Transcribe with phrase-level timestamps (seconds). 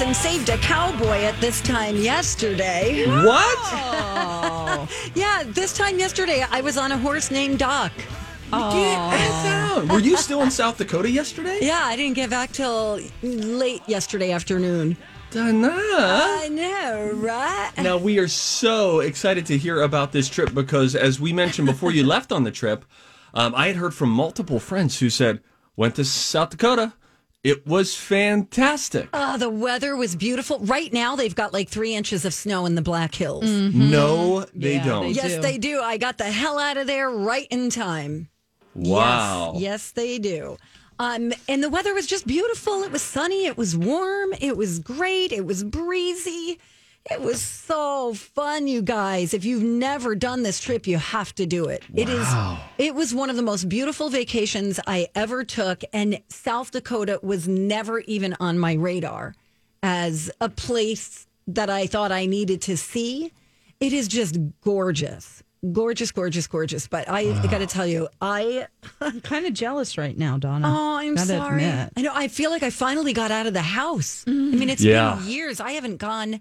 [0.00, 3.04] And saved a cowboy at this time yesterday.
[3.06, 3.58] What?
[5.14, 7.92] Yeah, this time yesterday, I was on a horse named Doc.
[8.52, 11.58] Were you still in South Dakota yesterday?
[11.62, 14.96] Yeah, I didn't get back till late yesterday afternoon.
[15.30, 15.68] Dana.
[15.70, 17.70] I know, right?
[17.78, 21.92] Now we are so excited to hear about this trip because, as we mentioned before
[21.92, 22.84] you left on the trip,
[23.34, 25.40] um, I had heard from multiple friends who said
[25.76, 26.92] went to South Dakota.
[27.44, 29.08] It was fantastic.
[29.12, 30.60] Oh, the weather was beautiful.
[30.60, 33.44] Right now, they've got like three inches of snow in the Black Hills.
[33.50, 35.10] No, they don't.
[35.10, 35.80] Yes, they do.
[35.80, 38.28] I got the hell out of there right in time.
[38.74, 39.52] Wow.
[39.54, 40.56] Yes, yes, they do.
[41.00, 42.84] Um, and the weather was just beautiful.
[42.84, 43.46] It was sunny.
[43.46, 44.32] It was warm.
[44.40, 45.32] It was great.
[45.32, 46.60] It was breezy.
[47.10, 49.34] It was so fun, you guys.
[49.34, 51.82] If you've never done this trip, you have to do it.
[51.94, 52.26] It is.
[52.78, 57.48] It was one of the most beautiful vacations I ever took, and South Dakota was
[57.48, 59.34] never even on my radar
[59.82, 63.32] as a place that I thought I needed to see.
[63.80, 66.86] It is just gorgeous, gorgeous, gorgeous, gorgeous.
[66.86, 68.68] But I got to tell you, I
[69.00, 70.68] I'm kind of jealous right now, Donna.
[70.68, 71.64] Oh, I'm Gotta sorry.
[71.64, 71.92] admit.
[71.96, 72.12] I know.
[72.14, 74.22] I feel like I finally got out of the house.
[74.28, 75.16] I mean, it's Yeah.
[75.16, 75.58] been years.
[75.60, 76.38] I haven't gone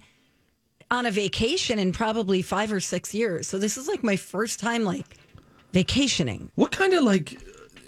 [0.92, 3.48] on a vacation in probably five or six years.
[3.48, 5.18] So this is like my first time like
[5.74, 6.52] vacationing.
[6.56, 7.40] What kind of like,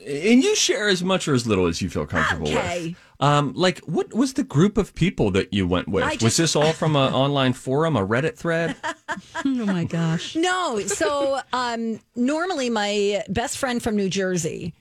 [0.08, 2.88] and you share as much or as little as you feel comfortable Okay.
[2.90, 2.98] with.
[3.20, 6.04] Um, like, what was the group of people that you went with?
[6.04, 8.76] I was this all from an online forum, a Reddit thread?
[9.46, 10.36] Oh my gosh.
[10.36, 10.80] No.
[10.80, 14.74] So um, normally my best friend from New Jersey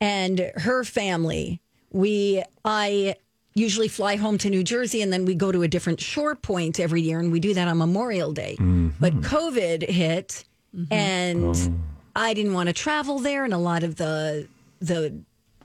[0.00, 1.60] and her family,
[1.92, 3.14] we I
[3.54, 6.78] usually fly home to New Jersey and then we go to a different shore point
[6.78, 8.56] every year and we do that on Memorial Day.
[8.58, 8.88] Mm-hmm.
[9.00, 10.44] But COVID hit
[10.74, 10.92] mm-hmm.
[10.92, 11.72] and oh.
[12.14, 14.46] I didn't want to travel there and a lot of the
[14.80, 15.14] the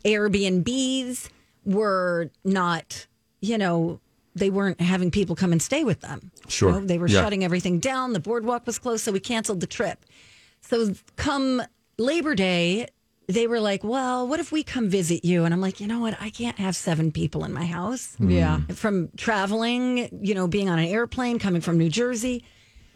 [0.04, 1.30] Airbnbs
[1.66, 3.08] were not,
[3.42, 4.00] you know,
[4.36, 6.32] they weren't having people come and stay with them.
[6.48, 6.70] Sure.
[6.70, 7.22] You know, they were Yeah.
[7.22, 8.14] shutting everything down.
[8.14, 10.04] The boardwalk was closed, so we canceled the trip.
[10.62, 11.62] So come
[11.98, 12.88] Labor Day,
[13.28, 16.00] they were like, "Well, what if we come visit you?" And I'm like, "You know
[16.00, 16.18] what?
[16.22, 18.62] I can't have seven people in my house Yeah.
[18.74, 20.10] from traveling.
[20.24, 22.44] You know, being on an airplane, coming from New Jersey."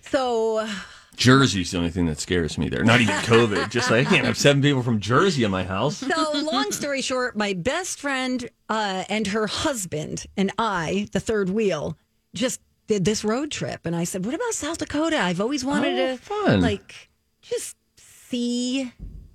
[0.01, 0.67] So
[1.15, 2.83] Jersey's the only thing that scares me there.
[2.83, 3.69] Not even COVID.
[3.71, 5.97] Just like I can't have seven people from Jersey in my house.
[5.97, 11.49] So, long story short, my best friend uh, and her husband and I, the third
[11.49, 11.97] wheel,
[12.35, 13.81] just did this road trip.
[13.85, 15.19] And I said, "What about South Dakota?
[15.19, 16.61] I've always wanted Oh, to fun.
[16.61, 17.09] like
[17.41, 18.91] just see,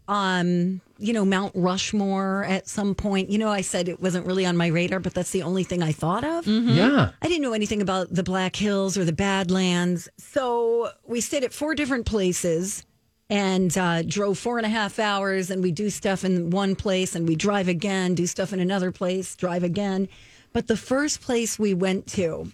[0.09, 3.31] um, you know, Mount Rushmore at some point.
[3.31, 5.83] You know, I said it wasn't really on my radar, but that's the only thing
[5.83, 6.47] I thought of.
[6.47, 7.11] Yeah.
[7.21, 10.09] I didn't know anything about the Black Hills or the Badlands.
[10.19, 12.85] So we stayed at four different places
[13.31, 15.51] and uh, drove four and a half hours.
[15.51, 18.93] And we do stuff in one place and we drive again, do stuff in another
[18.93, 20.09] place, drive again.
[20.53, 22.53] But the first place we went to,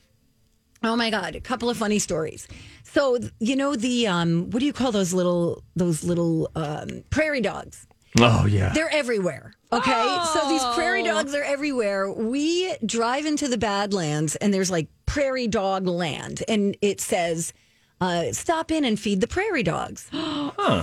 [0.83, 2.47] oh my God, a couple of funny stories.
[2.85, 7.41] So, you know, the, um, what do you call those little, those little um, prairie
[7.41, 7.87] dogs?
[8.19, 8.73] Oh yeah.
[8.73, 9.53] They're everywhere.
[9.73, 10.19] Okay.
[10.33, 12.11] So these prairie dogs are everywhere.
[12.11, 17.53] We drive into the Badlands and there's like prairie dog land and it says,
[18.01, 20.11] uh, stop in and feed the prairie dogs.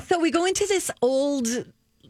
[0.07, 1.47] So we go into this old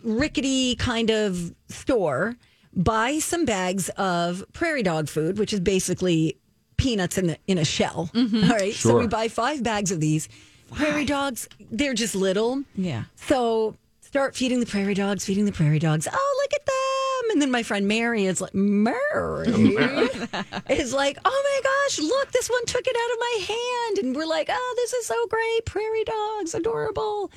[0.04, 2.36] rickety kind of store,
[2.74, 6.38] buy some bags of prairie dog food, which is basically
[6.86, 8.12] peanuts in, the, in a shell.
[8.14, 8.44] Mm-hmm.
[8.52, 8.74] All right.
[8.74, 10.30] So we buy five bags of these.
[10.72, 12.64] Prairie dogs, they're just little.
[12.76, 13.06] Yeah.
[13.16, 16.08] So start feeding the prairie dogs, feeding the prairie dogs.
[16.12, 17.32] Oh, look at them.
[17.32, 19.48] And then my friend Mary is like, Mary
[20.70, 23.98] is like, oh my gosh, look, this one took it out of my hand.
[24.06, 25.66] And we're like, oh, this is so great.
[25.66, 27.32] Prairie dogs, adorable.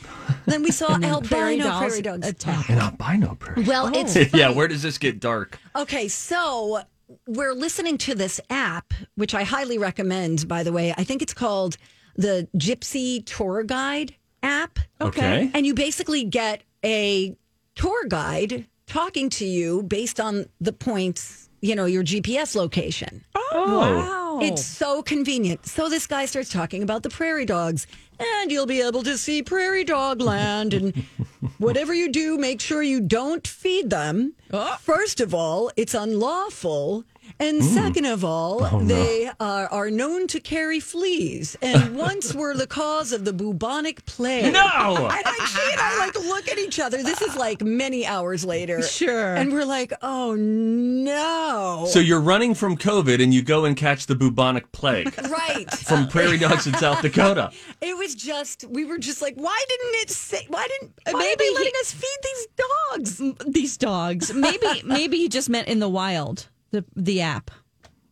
[0.47, 2.27] Then we saw albino prairie dogs.
[2.27, 2.69] attack.
[2.69, 3.65] And albino prairie.
[3.65, 4.51] Well, it's yeah.
[4.51, 5.59] Where does this get dark?
[5.75, 6.83] Okay, so
[7.27, 10.95] we're listening to this app, which I highly recommend, by the way.
[10.97, 11.77] I think it's called
[12.17, 14.15] the Gypsy Tour Guide.
[14.43, 14.79] app.
[15.01, 15.51] Okay.
[15.55, 17.37] And you basically get a
[17.75, 23.25] tour guide talking to you based on the points, you know, your GPS location.
[23.35, 23.79] Oh, oh.
[23.79, 24.19] Wow.
[24.41, 25.67] It's so convenient.
[25.67, 27.87] So this guy starts talking about the prairie dogs,
[28.21, 30.75] and you'll be able to see prairie dog land.
[30.75, 30.95] And
[31.59, 34.35] whatever you do, make sure you don't feed them.
[34.53, 34.77] Oh.
[34.81, 37.05] First of all, it's unlawful.
[37.41, 37.65] And mm.
[37.65, 42.67] second of all, oh, they are, are known to carry fleas, and once were the
[42.67, 44.53] cause of the bubonic plague.
[44.53, 44.97] No!
[44.97, 47.03] And like she and I like look at each other.
[47.03, 48.83] This is like many hours later.
[48.83, 49.35] Sure.
[49.35, 51.87] And we're like, oh no.
[51.89, 55.71] So you're running from COVID and you go and catch the bubonic plague right.
[55.71, 57.53] from prairie dogs in South Dakota.
[57.81, 60.45] It was just we were just like, why didn't it say?
[60.49, 60.93] Why didn't?
[61.05, 63.45] Why Maybe are they he- letting us feed these dogs?
[63.47, 64.33] These dogs.
[64.35, 66.49] Maybe maybe he just meant in the wild.
[66.71, 67.51] The the app.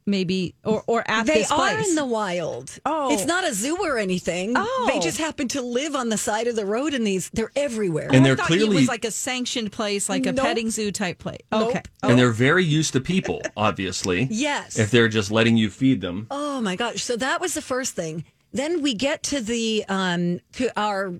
[0.08, 2.78] Maybe or or at They this are in the wild.
[2.86, 3.12] Oh.
[3.12, 4.52] it's not a zoo or anything.
[4.54, 4.88] Oh.
[4.92, 8.06] they just happen to live on the side of the road, and these they're everywhere.
[8.12, 10.46] And I they're thought clearly it was like a sanctioned place, like a Nope.
[10.46, 11.40] petting zoo type place.
[11.50, 11.70] Nope.
[11.70, 11.82] Okay.
[12.04, 14.28] and they're very used to people, obviously.
[14.30, 14.78] Yes.
[14.78, 16.28] If they're just letting you feed them.
[16.30, 17.02] Oh my gosh!
[17.02, 18.24] So that was the first thing.
[18.52, 21.14] Then we get to the um to our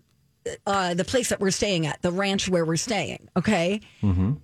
[0.65, 3.29] uh the place that we're staying at, the ranch where we're staying.
[3.37, 3.81] Okay.
[4.01, 4.35] Mm-hmm.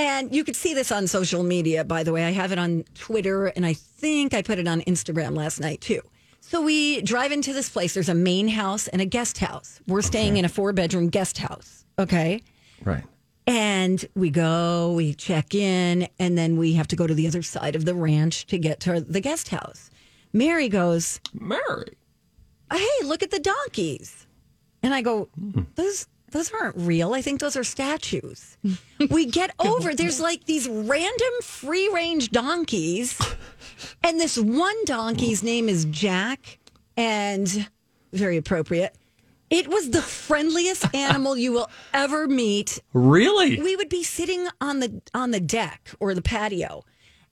[0.00, 2.24] And you could see this on social media, by the way.
[2.24, 5.82] I have it on Twitter, and I think I put it on Instagram last night
[5.82, 6.00] too.
[6.40, 7.92] So we drive into this place.
[7.92, 9.78] There's a main house and a guest house.
[9.86, 11.84] We're staying in a four bedroom guest house.
[11.98, 12.42] Okay.
[12.82, 13.04] Right.
[13.46, 17.42] And we go, we check in, and then we have to go to the other
[17.42, 19.90] side of the ranch to get to the guest house.
[20.32, 21.96] Mary goes, Mary.
[22.72, 24.26] hey, look at the donkeys.
[24.82, 25.62] And I go, Hmm.
[25.74, 27.14] those those aren't real.
[27.14, 28.56] I think those are statues.
[29.10, 33.18] we get over, there's like these random free range donkeys.
[34.04, 36.58] And this one donkey's name is Jack,
[36.98, 37.68] and
[38.12, 38.94] very appropriate.
[39.48, 43.60] It was the friendliest animal you will ever meet Really?
[43.60, 46.84] we would be sitting on the on the deck or the patio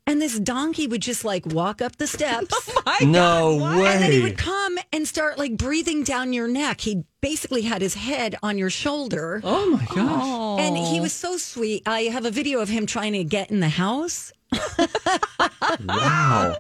[0.09, 2.55] and this donkey would just like walk up the steps.
[2.91, 3.87] Oh my no way.
[3.93, 6.81] and then he would come and start like breathing down your neck.
[6.81, 9.41] He basically had his head on your shoulder.
[9.45, 10.61] Oh my gosh.
[10.61, 11.83] and he was so sweet.
[11.87, 14.33] I have a video of him trying to get in the house
[15.85, 16.57] Wow.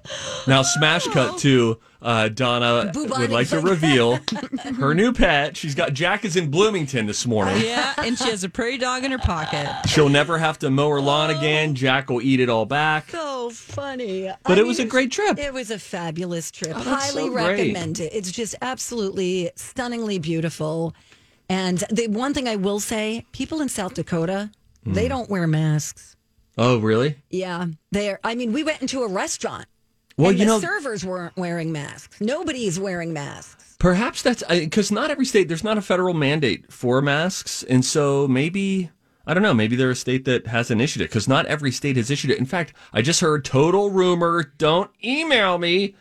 [0.46, 4.18] Now, smash cut to uh, Donna Bubonic would like to reveal
[4.78, 5.56] her new pet.
[5.56, 7.60] She's got Jack is in Bloomington this morning.
[7.62, 9.68] Yeah, and she has a prairie dog in her pocket.
[9.88, 11.74] She'll never have to mow her lawn again.
[11.74, 13.10] Jack will eat it all back.
[13.10, 15.38] so funny But I it was a great trip.
[15.38, 20.94] it was a fabulous trip Oh, highly so recommend it it's just absolutely stunningly beautiful
[21.48, 24.50] and the one thing i will say people in south dakota
[24.84, 24.92] Hmm.
[24.92, 26.14] they don't wear masks
[26.58, 27.16] Oh, really?
[27.30, 28.18] Yeah, there.
[28.24, 29.66] I mean, we went into a restaurant.
[30.16, 32.20] Well, and you the know, servers weren't wearing masks.
[32.20, 33.76] Nobody's wearing masks.
[33.78, 37.62] perhaps that's because not every state, there's not a federal mandate for masks.
[37.62, 38.90] And so maybe,
[39.26, 41.96] I don't know, maybe they're a state that hasn't issued it because not every state
[41.96, 42.38] has issued it.
[42.38, 44.52] In fact, I just heard total rumor.
[44.58, 45.94] Don't email me.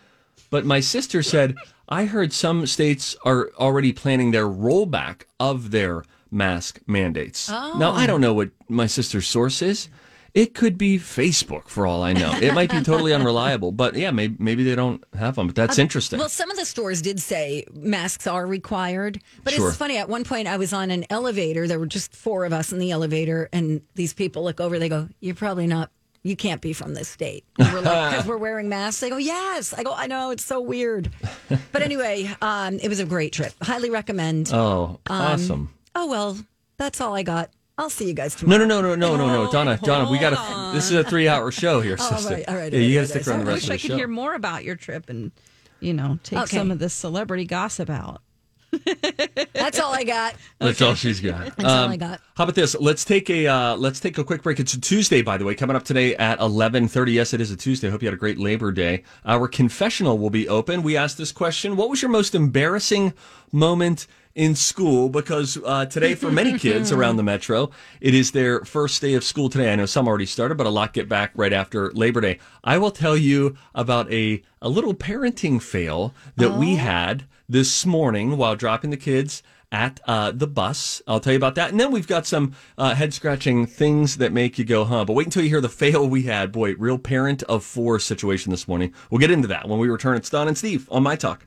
[0.50, 1.56] But my sister said,
[1.90, 7.50] I heard some states are already planning their rollback of their mask mandates.
[7.50, 8.08] Now, I oh.
[8.08, 9.90] don't know what my sister's source is.
[10.34, 12.32] It could be Facebook for all I know.
[12.42, 15.48] It might be totally unreliable, but yeah, maybe, maybe they don't have them.
[15.48, 16.20] But that's interesting.
[16.20, 19.70] Well, some of the stores did say masks are required, but Sure.
[19.70, 19.98] it's funny.
[19.98, 21.68] At one point, I was on an elevator.
[21.68, 24.78] There were just four of us in the elevator, and these people look over.
[24.80, 25.90] They go, "You're probably not.
[26.24, 29.18] You can't be from this state." And we're like, "Because we're wearing masks." They go,
[29.18, 30.32] "Yes." I go, "I know.
[30.32, 31.10] It's so weird."
[31.72, 33.54] But anyway, um, it was a great trip.
[33.62, 34.52] Highly recommend.
[34.54, 35.74] oh, awesome.
[35.96, 36.38] oh well,
[36.78, 37.50] that's all I got.
[37.78, 38.66] I'll see you guys tomorrow.
[38.66, 40.76] No, no, no, no, no, no, no, Donna, Donna, we got to.
[40.76, 42.34] This is a three-hour show here, Oh, sister.
[42.36, 43.78] right, all right, yeah, you got to stick around the I rest wish of I
[43.78, 45.32] the could hear more about your trip and,
[45.80, 46.58] you know, take Okay.
[46.58, 48.22] some of this celebrity gossip out.
[49.54, 50.36] That's all I got.
[50.60, 51.42] That's all she's got.
[51.48, 52.20] Um, That's all I got.
[52.36, 52.76] How about this?
[52.76, 54.60] Let's take a uh, let's take a quick break.
[54.60, 57.14] It's a Tuesday, by the way, coming up today at eleven thirty.
[57.14, 57.90] Yes, it is a Tuesday.
[57.90, 59.04] Hope you had a great Labor Day.
[59.26, 60.84] Our confessional will be open.
[60.84, 63.14] We asked this question: What was your most embarrassing
[63.54, 64.06] moment
[64.38, 65.10] in school?
[65.10, 69.24] Because uh, today, for many kids around the metro, it is their first day of
[69.24, 69.74] school today.
[69.74, 72.40] I know some already started, but a lot get back right after Labor Day.
[72.64, 78.38] I will tell you about a a little parenting fail that we had this morning
[78.38, 81.02] while dropping the kids at uh, the bus.
[81.08, 81.72] I'll tell you about that.
[81.72, 85.06] And then we've got some uh, head scratching things that make you go, huh?
[85.06, 86.52] But wait until you hear the fail we had.
[86.52, 88.94] Boy, real parent of four situation this morning.
[89.10, 90.16] We'll get into that when we return.
[90.18, 91.46] It's Don and Steve on My Talk.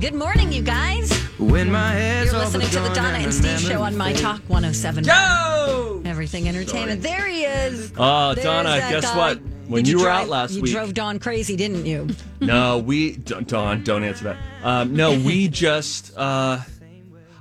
[0.00, 1.13] Good morning, you guys.
[1.44, 5.04] When my head's You're listening to the Donna and Steve show on My Talk 107.
[5.04, 6.02] Go!
[6.04, 7.02] Everything entertainment.
[7.02, 7.92] There he is.
[7.96, 9.16] Oh, There's Donna, that guess guy.
[9.16, 9.40] what?
[9.68, 10.56] When Did you, were drive- out last week.
[10.58, 10.72] you week.
[10.72, 12.08] drove Dawn crazy, didn't you?
[12.40, 14.36] No, we, Don, Don, don't answer that.
[14.62, 16.60] Um, no, we just, uh,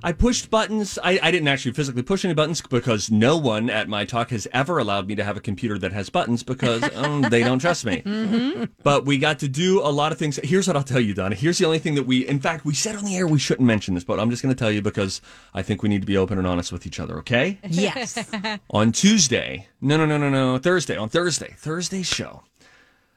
[0.06, 1.00] I pushed buttons.
[1.02, 4.48] I, I didn't actually physically push any buttons because no one at my talk has
[4.52, 7.86] ever allowed me to have a computer that has buttons because um, they don't trust
[7.86, 8.68] me.
[8.84, 10.38] But we got to do a lot of things.
[10.44, 11.36] Here's what I'll tell you, Donna.
[11.36, 13.66] Here's the only thing that we, in fact, we said on the air we shouldn't
[13.66, 15.22] mention this, but I'm just going to tell you because
[15.54, 17.60] I think we need to be open and honest with each other, okay?
[17.70, 18.30] Yes.
[18.70, 22.44] on Tuesday, no, no, no, no, no, Thursday, on Thursday, Thursday's show,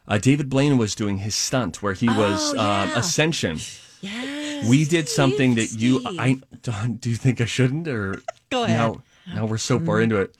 [0.08, 2.98] uh, David Blaine was doing his stunt where he was Oh, um, yeah.
[2.98, 3.58] Ascension.
[4.00, 4.35] yes.
[4.68, 6.02] We did something that you.
[6.04, 7.88] I, Don, do you think I shouldn't?
[7.88, 8.20] Or
[8.50, 8.78] Go ahead.
[8.78, 9.02] Now,
[9.34, 10.36] now we're so far into it.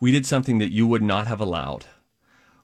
[0.00, 1.84] We did something that you would not have allowed.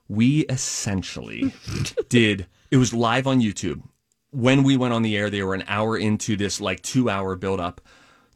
[0.09, 1.53] We essentially
[2.09, 2.47] did.
[2.71, 3.83] It was live on YouTube.
[4.31, 7.37] When we went on the air, they were an hour into this like two hour
[7.37, 7.81] build up.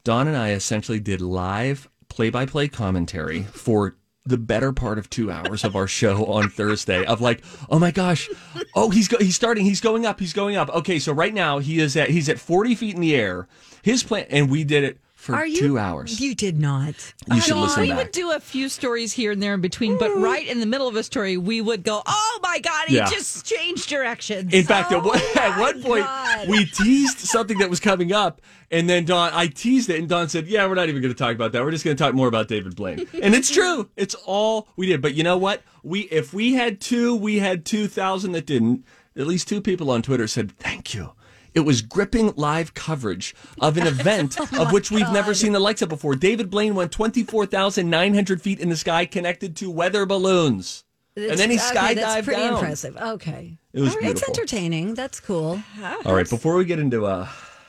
[0.04, 3.96] Don and I essentially did live play by play commentary for
[4.26, 7.90] the better part of two hours of our show on Thursday of like, oh my
[7.90, 8.28] gosh,
[8.74, 10.68] oh he's go- he's starting, he's going up, he's going up.
[10.70, 13.48] Okay, so right now he is at he's at forty feet in the air.
[13.82, 16.18] His plan, and we did it for Are you, two hours.
[16.18, 16.94] You did not.
[17.30, 17.98] You should listen we back.
[17.98, 20.22] would do a few stories here and there in between, but mm.
[20.22, 23.10] right in the middle of a story, we would go, "Oh my god, he Yeah.
[23.10, 26.48] just changed directions." In fact, at, oh one, at one point, God.
[26.48, 30.30] we teased something that was coming up, and then Don, I teased it, and Don
[30.30, 31.62] said, "Yeah, we're not even going to talk about that.
[31.62, 33.90] We're just going to talk more about David Blaine." And it's true.
[33.96, 35.02] It's all we did.
[35.02, 35.62] But you know what?
[35.82, 38.86] We if we had two, we had two thousand that didn't.
[39.16, 41.12] At least two people on Twitter said, "Thank you."
[41.54, 45.82] It was gripping live coverage of an event of which we've never seen the likes
[45.82, 46.14] of before.
[46.14, 50.84] David Blaine went 24,900 feet in the sky connected to weather balloons.
[51.16, 52.54] and then he Okay, skydived That's pretty down.
[52.54, 52.96] impressive.
[52.96, 53.58] Okay.
[53.72, 54.94] It was right, It's entertaining.
[54.94, 55.62] That's cool.
[56.04, 57.28] All right, before we get into uh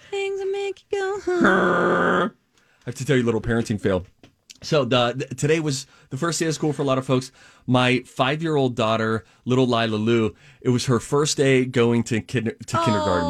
[0.09, 2.29] Things that make you go, huh?
[2.29, 4.05] I have to tell you a little parenting fail.
[4.63, 7.31] So the, th- today was the first day of school for a lot of folks.
[7.65, 12.53] My five-year-old daughter, little Lila Lou, it was her first day going to kin- to
[12.77, 13.29] kindergarten,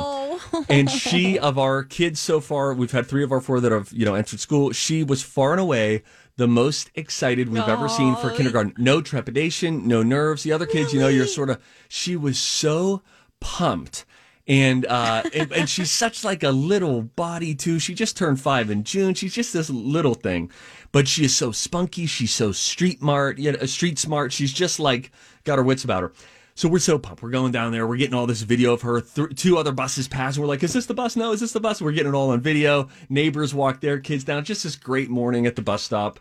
[0.69, 3.91] and she of our kids so far, we've had three of our four that have
[3.91, 4.71] you know entered school.
[4.71, 6.03] She was far and away
[6.37, 8.73] the most excited we've ever seen for kindergarten.
[8.77, 10.43] No trepidation, no nerves.
[10.43, 11.61] The other kids, you know, you're sort of.
[11.87, 13.01] She was so
[13.39, 14.05] pumped.
[14.47, 17.79] And, uh, and and she's such like a little body too.
[17.79, 19.13] She just turned five in June.
[19.13, 20.51] She's just this little thing,
[20.91, 22.07] but she is so spunky.
[22.07, 23.37] She's so street smart.
[23.37, 24.33] Yeah, uh, street smart.
[24.33, 25.11] She's just like
[25.43, 26.11] got her wits about her.
[26.55, 27.23] So we're so pumped.
[27.23, 27.87] We're going down there.
[27.87, 29.01] We're getting all this video of her.
[29.01, 30.37] Th- two other buses pass.
[30.37, 31.15] We're like, is this the bus?
[31.15, 31.81] No, is this the bus?
[31.81, 32.89] We're getting it all on video.
[33.09, 34.43] Neighbors walk their kids down.
[34.43, 36.19] Just this great morning at the bus stop.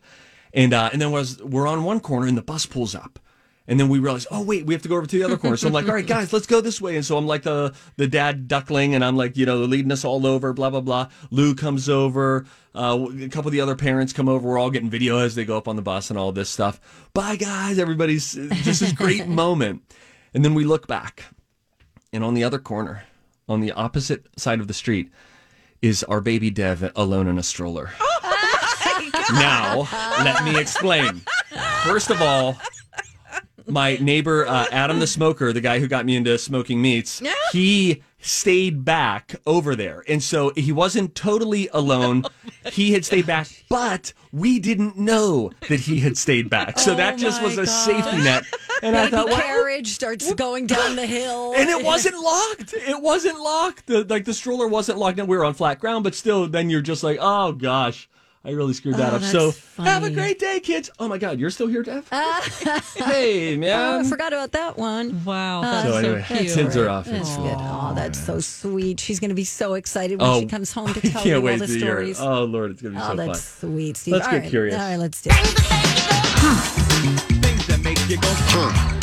[0.53, 3.19] And uh, and then was we're on one corner and the bus pulls up.
[3.69, 5.57] And then we realize, oh wait, we have to go over to the other corner.
[5.57, 6.97] So I'm like, all right, guys, let's go this way.
[6.97, 10.05] And so I'm like the the dad duckling, and I'm like, you know, leading us
[10.05, 11.09] all over, blah blah blah.
[11.31, 14.49] Lou comes over, uh, a couple of the other parents come over.
[14.49, 16.81] We're all getting video as they go up on the bus and all this stuff.
[17.15, 19.83] Bye guys, everybody's just this great moment.
[20.33, 21.25] And then we look back,
[22.13, 23.05] and on the other corner,
[23.49, 25.11] on the opposite side of the street,
[25.83, 27.91] is our baby Dev alone in a stroller.
[29.33, 29.89] now,
[30.23, 31.23] let me explain.
[31.85, 32.57] First of all,
[33.67, 37.23] my neighbor uh, Adam the smoker, the guy who got me into smoking meats,
[37.53, 42.25] he stayed back over there, and so he wasn't totally alone.
[42.63, 46.95] Oh he had stayed back, but we didn't know that he had stayed back, so
[46.95, 48.45] that oh just was a safety net.
[48.83, 51.55] And I thought, well, carriage starts going down the hill.
[51.57, 52.75] and it wasn't locked.
[52.75, 53.87] It wasn't locked.
[53.87, 55.17] The, like the stroller wasn't locked.
[55.17, 58.09] Now we were on flat ground, but still, then you're just like, oh gosh,
[58.43, 59.23] I really screwed that Oh, up.
[59.23, 60.89] So that's have a great day, kids.
[60.99, 62.09] Oh my God, you're still here, Dev?
[62.13, 62.49] Oh,
[62.97, 64.05] hey, Oh, I man.
[64.07, 65.23] forgot about that one.
[65.27, 66.55] wow, Oh, that's so so, anyway, cute.
[66.55, 67.05] kids are off.
[67.05, 67.57] That's It's good.
[67.61, 68.99] Oh, that's so sweet.
[68.99, 71.43] She's going to be so excited when Oh, she comes home to tell you all
[71.43, 72.19] the to hear stories.
[72.19, 73.27] Oh Lord, it's gonna be Oh, so that's fun.
[73.27, 74.13] That's sweet, Steve.
[74.15, 74.51] Let's All get right.
[74.51, 74.75] curious.
[74.81, 75.31] All right, let's do
[78.93, 79.00] it.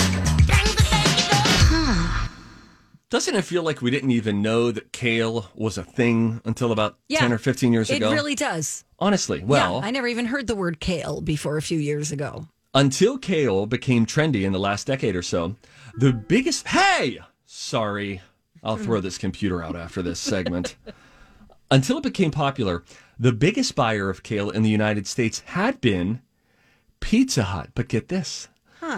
[3.09, 6.97] Doesn't it feel like we didn't even know that kale was a thing until about
[7.07, 7.19] Yeah.
[7.19, 8.11] ten or fifteen years ago?
[8.11, 8.83] It really does.
[8.99, 12.47] Honestly, well, yeah, I never even heard the word kale before a few years ago.
[12.73, 15.55] until kale became trendy in the last decade or so,
[15.97, 18.21] the biggest hey, sorry,
[18.63, 20.75] I'll throw this computer out after this segment.
[21.71, 22.83] until it became popular,
[23.17, 26.21] the biggest buyer of kale in the United States had been
[26.99, 27.69] Pizza Hut.
[27.73, 28.47] But get this.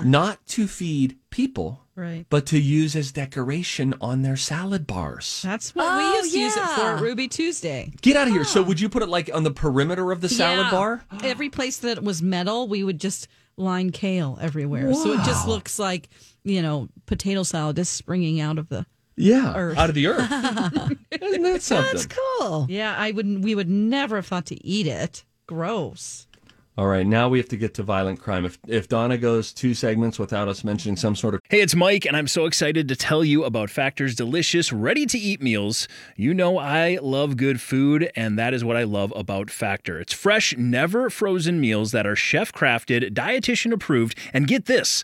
[0.03, 2.25] Not to feed people, Right.
[2.29, 5.41] but to use as decoration on their salad bars.
[5.43, 7.91] That's what Oh, we used to use it for at Ruby Tuesday.
[8.01, 8.43] Get out of here.
[8.45, 10.71] So would you put it like on the perimeter of the salad Yeah.
[10.71, 11.05] bar?
[11.23, 13.27] Every place that was metal, we would just
[13.57, 14.93] line kale everywhere.
[14.93, 16.07] So it just looks like,
[16.43, 18.85] you know, potato salad is springing out of the.
[19.17, 19.53] Yeah.
[19.53, 19.77] Earth.
[19.77, 20.31] Out of the earth.
[21.11, 21.91] Isn't that something?
[21.91, 22.07] That's
[22.39, 22.67] cool.
[22.69, 25.25] Yeah, I wouldn't, we would never have thought to eat it.
[25.45, 26.25] Gross.
[26.79, 28.45] All right, now we have to get to violent crime.
[28.45, 32.05] If if Donna goes two segments without us mentioning some sort of Hey, it's Mike,
[32.05, 35.89] and I'm so excited to tell you about Factor's delicious, ready to eat meals.
[36.15, 39.99] You know, I love good food, and that is what I love about Factor.
[39.99, 45.03] It's fresh, never frozen meals that are chef crafted, dietitian approved, and get this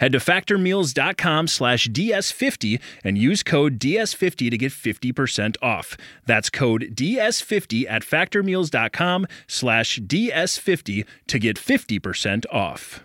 [0.00, 5.96] Head to factormeals.com slash DS50 and use code DS50 to get 50% off.
[6.26, 13.04] That's code DS50 at factormeals.com slash DS50 to get 50% off.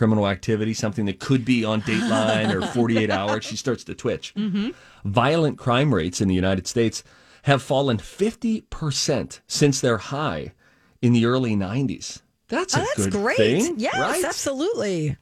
[0.00, 4.32] Criminal activity, something that could be on Dateline or 48 Hours, she starts to twitch.
[4.34, 4.70] Mm-hmm.
[5.04, 7.04] Violent crime rates in the United States
[7.42, 10.54] have fallen 50% since their high
[11.02, 12.22] in the early 90s.
[12.48, 13.36] That's a Oh, that's good great.
[13.36, 14.24] thing, yes, right?
[14.24, 15.18] absolutely.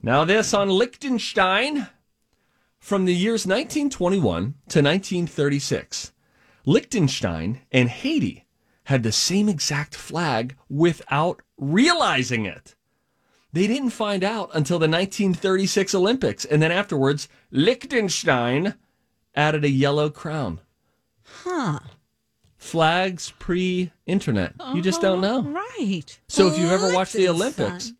[0.00, 1.88] Now, this on Liechtenstein
[2.78, 4.20] from the years 1921
[4.68, 6.12] to 1936.
[6.64, 8.46] Liechtenstein and Haiti
[8.84, 12.75] had the same exact flag without realizing it.
[13.56, 16.44] They didn't find out until the 1936 Olympics.
[16.44, 18.74] And then afterwards, Liechtenstein
[19.34, 20.60] added a yellow crown.
[21.24, 21.78] Huh.
[22.58, 24.52] Flags pre internet.
[24.74, 25.40] You just don't uh-huh.
[25.40, 25.62] know.
[25.78, 26.20] Right.
[26.28, 27.94] So if you've ever watched the Olympics,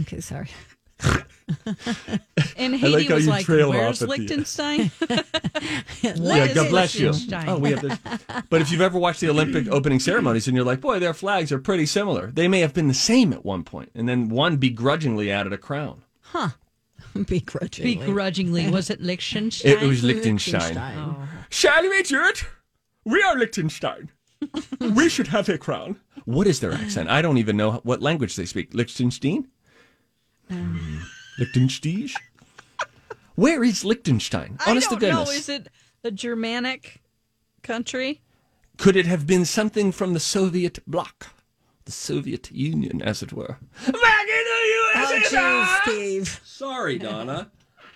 [0.00, 0.48] Okay, sorry.
[2.56, 4.90] And Haiti like was like, "Where's off at the- Liechtenstein?"
[6.02, 7.12] Yeah, God bless you.
[7.46, 7.98] Oh, we have this.
[8.50, 11.50] But if you've ever watched the Olympic opening ceremonies and you're like, boy, their flags
[11.52, 12.30] are pretty similar.
[12.30, 15.58] They may have been the same at one point, and then one begrudgingly added a
[15.58, 16.02] crown.
[16.20, 16.50] Huh?
[17.26, 17.96] Begrudgingly.
[17.96, 19.70] Begrudgingly, was it Liechtenstein?
[19.72, 20.76] It was Liechtenstein.
[20.78, 21.28] Oh.
[21.50, 22.44] Shall we do it?
[23.04, 24.10] We are Liechtenstein.
[24.80, 26.00] we should have a crown.
[26.24, 27.08] What is their accent?
[27.10, 28.72] I don't even know what language they speak.
[28.74, 29.48] Liechtenstein?
[30.48, 30.98] Hmm.
[31.38, 32.10] Liechtenstein?
[33.34, 34.58] Where is Liechtenstein?
[34.64, 35.18] I Honest don't to know.
[35.24, 35.36] goodness.
[35.38, 35.68] Is it
[36.04, 37.02] a Germanic
[37.62, 38.20] country?
[38.76, 41.28] Could it have been something from the Soviet bloc?
[41.84, 43.58] The Soviet Union, as it were.
[43.86, 44.62] Back in the
[44.94, 45.84] Oh, USSR!
[45.84, 45.94] geez,
[46.28, 46.40] Steve.
[46.44, 47.50] Sorry, Donna.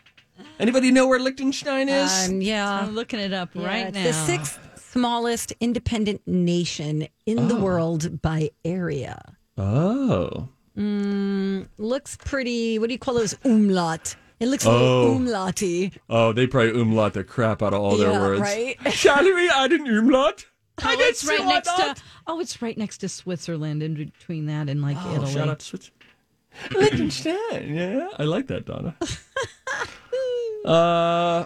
[0.59, 2.29] Anybody know where Liechtenstein is?
[2.29, 2.81] Um, yeah.
[2.83, 4.03] I'm looking it up Yeah, right it's now.
[4.05, 4.59] The sixth
[4.93, 9.21] smallest independent nation in the world by area.
[9.59, 10.49] oh.
[10.77, 13.35] Looks pretty, what do you call those?
[13.45, 14.17] Umlaut.
[14.39, 15.17] It looks a Oh.
[15.17, 15.93] little umlauty.
[16.11, 18.41] Oh, they probably umlaut the crap out of all their Yeah, words.
[18.43, 18.77] right?
[18.93, 20.45] Shall we add an umlaut?
[20.83, 21.95] Oh, I it's right next to.
[22.27, 25.33] Oh, it's right next to Switzerland, in between that and like Oh, Italy.
[25.33, 25.93] shout out to Switch.
[26.75, 27.37] Liechtenstein.
[27.75, 28.95] Yeah, I like that, Donna.
[30.67, 31.45] uh,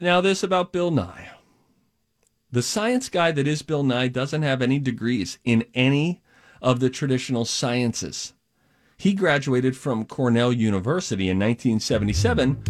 [0.00, 1.30] now, this about Bill Nye.
[2.50, 6.22] The science guy that is Bill Nye doesn't have any degrees in any
[6.64, 8.32] of the traditional sciences.
[8.96, 12.62] He graduated from Cornell University in 1977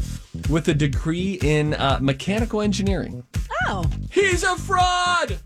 [0.51, 3.25] with a degree in uh, mechanical engineering.
[3.69, 5.39] Oh, He's a fraud!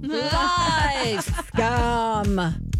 [0.00, 1.26] lies.
[1.26, 2.72] Scum.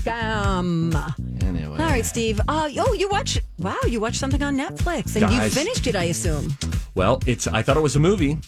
[0.00, 1.14] Scum.
[1.42, 1.78] Anyway.
[1.78, 2.40] All right, Steve.
[2.48, 6.04] Uh, oh, you watch, wow, you watched something on Netflix and you finished it, I
[6.04, 6.56] assume.
[6.94, 7.48] Well, it's.
[7.48, 8.38] I thought it was a movie.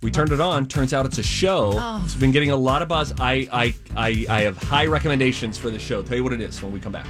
[0.00, 0.66] We turned it on.
[0.66, 2.00] Turns out it's a show.
[2.04, 3.12] It's been getting a lot of buzz.
[3.18, 6.02] I, I, I, I have high recommendations for the show.
[6.02, 7.06] Tell you what it is when we come back.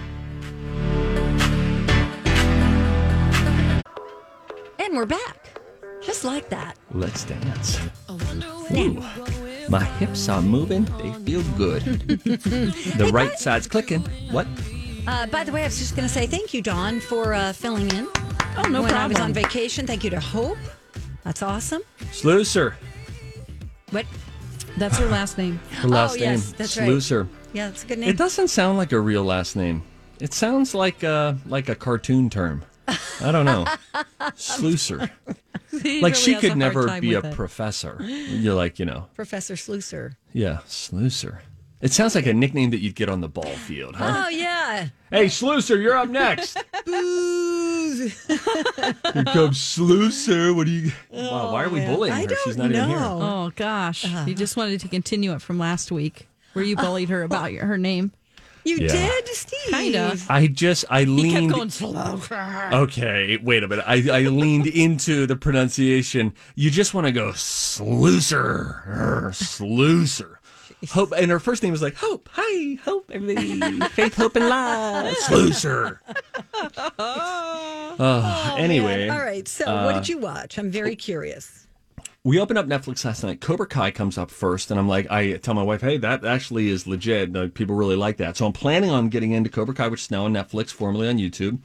[4.79, 5.61] And we're back.
[6.01, 6.79] Just like that.
[6.93, 7.79] Let's dance.
[8.73, 9.05] Ooh,
[9.69, 10.85] my hips are moving.
[10.99, 11.83] They feel good.
[12.09, 14.01] the right side's clicking.
[14.31, 14.47] What?
[15.07, 17.53] Uh, by the way, I was just going to say thank you, Dawn, for uh,
[17.53, 18.09] filling in.
[18.57, 19.87] Oh, no when I was on vacation.
[19.87, 20.57] Thank you to Hope.
[21.27, 21.83] That's awesome.
[22.13, 22.75] Sluicer.
[23.91, 24.07] What?
[24.79, 25.59] That's her last name.
[25.73, 26.23] Her last Oh, name.
[26.35, 27.27] yes, that's right.
[27.53, 28.11] Yeah, that's a good name.
[28.11, 29.83] It doesn't sound like a real last name.
[30.21, 32.63] It sounds like a, like a cartoon term.
[33.21, 33.65] I don't know.
[34.37, 35.11] Sluicer.
[35.83, 37.35] He Like really she could never be a it.
[37.35, 37.99] professor.
[38.03, 40.15] You're like, you know, Professor Slusser.
[40.33, 41.41] yeah, Sluicer.
[41.81, 44.25] It sounds like a nickname that you'd get on the ball field, huh?
[44.27, 44.89] Oh, yeah.
[45.11, 46.57] Hey, Sluicer, you're up next.
[48.11, 48.27] Booze.
[49.15, 50.55] Here comes Sluicer.
[50.55, 50.93] What do you?
[51.11, 52.27] wow, why are we bullying I her?
[52.29, 52.99] don't She's not even here.
[52.99, 53.21] know.
[53.23, 57.23] Oh gosh, you just wanted to continue it from last week, where you bullied her
[57.23, 58.13] about your, her name.
[58.65, 58.89] You Yeah.
[58.89, 59.59] did, Steve.
[59.71, 60.17] Kinda.
[60.29, 61.51] I just I He leaned.
[61.51, 62.21] kept going slow.
[62.83, 63.85] Okay, wait a minute.
[63.87, 66.35] I, I leaned into the pronunciation.
[66.57, 70.36] You just want to go Sluicer, er, Sluicer.
[70.91, 72.29] Hope, and her first name was like Hope.
[72.33, 73.59] Hi, Hope, everybody.
[73.91, 75.15] Faith, Hope, and Love.
[75.17, 75.99] Sluicer.
[77.99, 79.49] Oh, anyway, All right.
[79.49, 80.59] So, what did you watch?
[80.59, 81.67] I'm very curious.
[82.25, 83.41] we opened up Netflix last night.
[83.41, 86.69] Cobra Kai comes up first, and I'm like, I tell my wife, hey, that actually
[86.69, 87.35] is legit.
[87.35, 88.37] Uh, people really like that.
[88.37, 91.17] So I'm planning on getting into Cobra Kai, which is now on Netflix, formerly on
[91.17, 91.59] YouTube.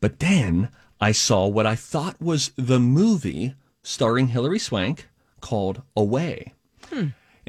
[0.00, 3.54] But then I saw what I thought was the movie
[3.84, 5.06] starring Hilary Swank
[5.40, 6.54] called Away.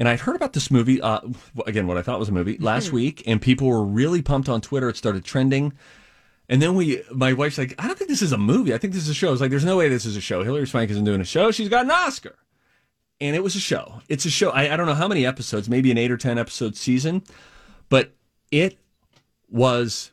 [0.00, 1.20] And I'd heard about this movie, uh,
[1.66, 4.62] again, what I thought was a movie, last week, and people were really pumped on
[4.62, 4.88] Twitter.
[4.88, 5.74] It started trending.
[6.48, 8.72] And then we, my wife's like, I don't think this is a movie.
[8.72, 9.28] I think this is a show.
[9.28, 10.42] I was like, there's no way this is a show.
[10.42, 11.50] Hilary Swank isn't doing a show.
[11.50, 12.34] She's got an Oscar.
[13.20, 14.00] And it was a show.
[14.08, 14.48] It's a show.
[14.48, 17.22] I, I don't know how many episodes, maybe an eight or 10 episode season,
[17.90, 18.14] but
[18.50, 18.78] it
[19.50, 20.12] was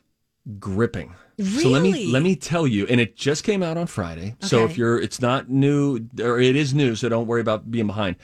[0.58, 1.14] gripping.
[1.38, 1.62] Really?
[1.62, 4.34] So let me let me tell you, and it just came out on Friday.
[4.40, 7.86] So if you're, it's not new, or it is new, so don't worry about being
[7.86, 8.16] behind.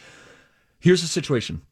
[0.84, 1.62] Here's the situation: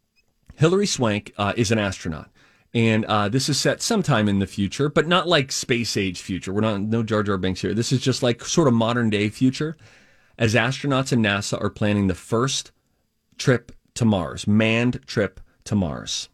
[0.57, 2.31] Hilary Swank uh, is an astronaut,
[2.73, 6.51] and uh, this is set sometime in the future, but not like space age future.
[6.51, 7.75] We're not no Jar Jar Binks here.
[7.75, 9.77] This is just like sort of modern day future,
[10.39, 12.73] as astronauts and NASA are planning the first
[13.37, 16.31] trip to Mars, manned trip to Mars.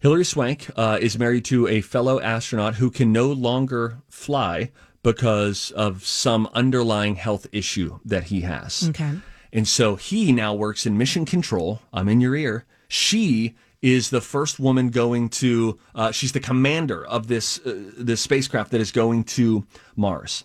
[0.00, 4.72] Hilary Swank uh, is married to a fellow astronaut who can no longer fly
[5.04, 8.88] because of some underlying health issue that he has.
[8.88, 9.12] Okay.
[9.52, 11.80] And so he now works in mission control.
[11.92, 12.64] I'm in your ear.
[12.88, 15.78] She is the first woman going to.
[15.94, 20.44] Uh, she's the commander of this uh, this spacecraft that is going to Mars.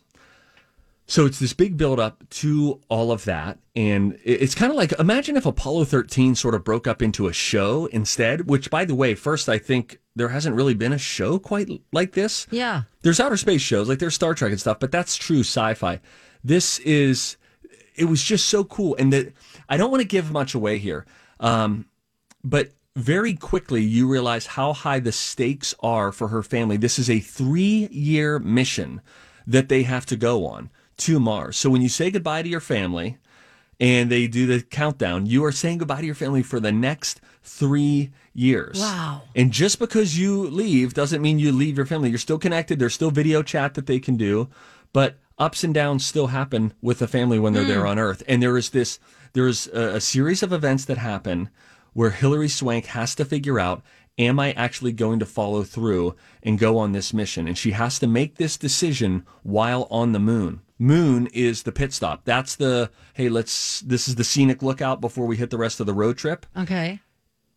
[1.11, 3.59] So it's this big build up to all of that.
[3.75, 7.33] And it's kind of like imagine if Apollo 13 sort of broke up into a
[7.33, 11.37] show instead, which, by the way, first, I think there hasn't really been a show
[11.37, 12.47] quite like this.
[12.49, 12.83] Yeah.
[13.01, 15.99] There's outer space shows, like there's Star Trek and stuff, but that's true sci fi.
[16.45, 17.35] This is,
[17.95, 18.95] it was just so cool.
[18.97, 19.33] And that
[19.69, 21.05] I don't want to give much away here,
[21.39, 21.85] um,
[22.43, 26.77] but very quickly you realize how high the stakes are for her family.
[26.77, 29.01] This is a three year mission
[29.47, 31.57] that they have to go on to Mars.
[31.57, 33.17] So when you say goodbye to your family
[33.79, 37.21] and they do the countdown, you are saying goodbye to your family for the next
[37.43, 38.79] three years.
[38.79, 39.23] Wow.
[39.35, 42.09] And just because you leave doesn't mean you leave your family.
[42.09, 42.77] You're still connected.
[42.77, 44.49] There's still video chat that they can do,
[44.93, 47.87] but ups and downs still happen with the family when they're there hmm.
[47.87, 48.21] on Earth.
[48.27, 48.99] And there is this,
[49.33, 51.49] there is a, a series of events that happen
[51.93, 53.81] where Hilary Swank has to figure out,
[54.19, 57.47] am I actually going to follow through and go on this mission?
[57.47, 60.61] And she has to make this decision while on the moon.
[60.77, 62.23] Moon is the pit stop.
[62.23, 65.85] That's the, hey, let's, this is the scenic lookout before we hit the rest of
[65.85, 66.99] the road trip Okay.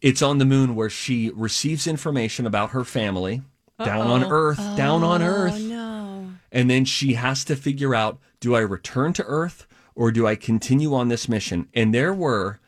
[0.01, 3.43] it's on the moon where she receives information about her family
[3.79, 5.61] down on earth down on oh, earth.
[5.61, 6.31] No.
[6.53, 10.35] and then she has to figure out do i return to earth or do i
[10.35, 11.69] continue on this mission?
[11.75, 12.61] And there were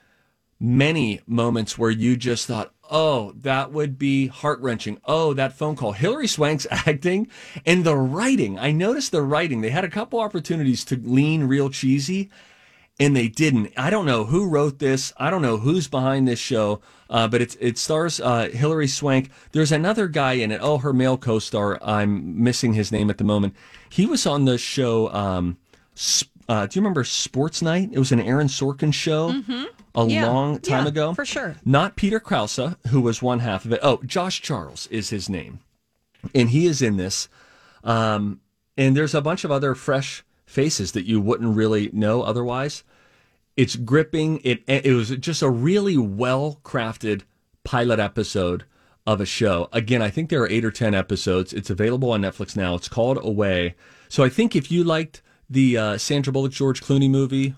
[0.59, 4.99] many moments where you just thought oh that would be heart-wrenching.
[5.05, 5.93] Oh that phone call.
[5.93, 7.29] Hilary swank's acting
[7.65, 8.59] and the writing.
[8.59, 9.61] I noticed the writing.
[9.61, 12.31] They had a couple opportunities to lean real cheesy
[12.99, 13.73] and they didn't.
[13.77, 15.13] I don't know who wrote this.
[15.17, 19.31] I don't know who's behind this show, uh, but it's it stars uh, Hilary Swank.
[19.53, 20.61] There's another guy in it.
[20.63, 21.79] Oh, her male co-star.
[21.83, 23.55] I'm missing his name at the moment.
[23.91, 25.09] He was on the show.
[25.13, 25.57] Um,
[26.49, 27.91] uh, do you remember Sports Night?
[27.93, 30.11] It was an Aaron Sorkin show a Mm-hmm.
[30.11, 31.15] Yeah, long time yeah, ago.
[31.15, 31.57] for sure.
[31.65, 33.81] Not Peter Krause, who was one half of it.
[33.83, 35.61] Oh, Josh Charles is his name,
[36.35, 37.29] and he is in this.
[37.83, 38.41] Um,
[38.77, 42.85] and there's a bunch of other fresh faces that you wouldn't really know otherwise.
[43.57, 44.41] It's gripping.
[44.45, 47.23] It it was just a really well crafted
[47.65, 48.65] pilot episode
[49.07, 49.69] of a show.
[49.73, 51.53] Again, I think there are eight or ten episodes.
[51.53, 52.75] It's available on Netflix now.
[52.75, 53.75] It's called Away.
[54.09, 57.55] So I think if you liked the uh, Sandra Bullock George Clooney movie,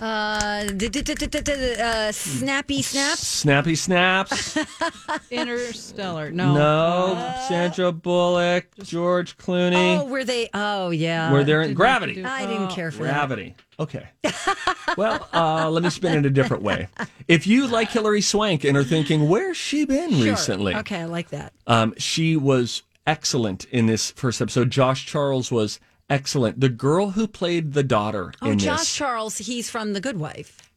[0.00, 3.26] Uh, d- d- d- d- d- d- uh, snappy snaps.
[3.26, 4.56] Snappy Snaps.
[5.30, 6.30] Interstellar.
[6.30, 6.54] No.
[6.54, 9.98] no, Sandra Bullock, George Clooney.
[10.00, 10.48] Oh, were they?
[10.54, 11.30] Oh, yeah.
[11.30, 12.24] were they're in Gravity.
[12.24, 13.12] I didn't care for that.
[13.12, 13.54] Gravity.
[13.78, 14.08] Okay.
[14.96, 16.88] well, uh, let me spin it a different way.
[17.28, 20.30] If you like Hilary Swank and are thinking, where's she been Sure.
[20.30, 20.74] recently?
[20.76, 21.52] Okay, I like that.
[21.66, 24.70] Um, she was excellent in this first episode.
[24.70, 25.78] Josh Charles was
[26.10, 26.60] excellent.
[26.60, 30.18] The girl who played the daughter Oh, in Josh this Charles, he's from The Good
[30.18, 30.70] Wife.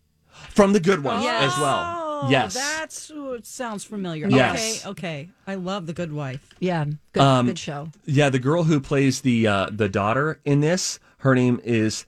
[0.50, 1.52] from The Good Wife Yes.
[1.54, 2.00] as well.
[2.26, 2.54] Oh, Yes.
[2.54, 4.30] that's it sounds familiar.
[4.30, 4.86] Yes.
[4.86, 4.90] Okay,
[5.26, 5.30] okay.
[5.48, 6.54] I love The Good Wife.
[6.60, 7.90] Yeah, good, Um, good show.
[8.06, 12.06] Yeah, the girl who plays the uh, the daughter in this, her name is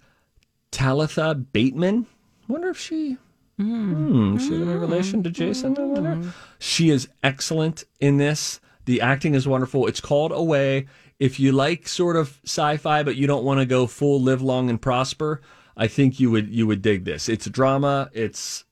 [0.71, 2.05] Talitha Bateman.
[2.47, 3.17] Wonder if she,
[3.57, 5.77] hmm, she in a relation to Jason.
[5.77, 6.33] I wonder.
[6.59, 8.59] She is excellent in this.
[8.85, 9.87] The acting is wonderful.
[9.87, 10.85] It's called Away.
[11.19, 14.69] If you like sort of sci-fi, but you don't want to go full live long
[14.69, 15.41] and prosper,
[15.77, 17.29] I think you would you would dig this.
[17.29, 18.09] It's drama.
[18.13, 18.65] It's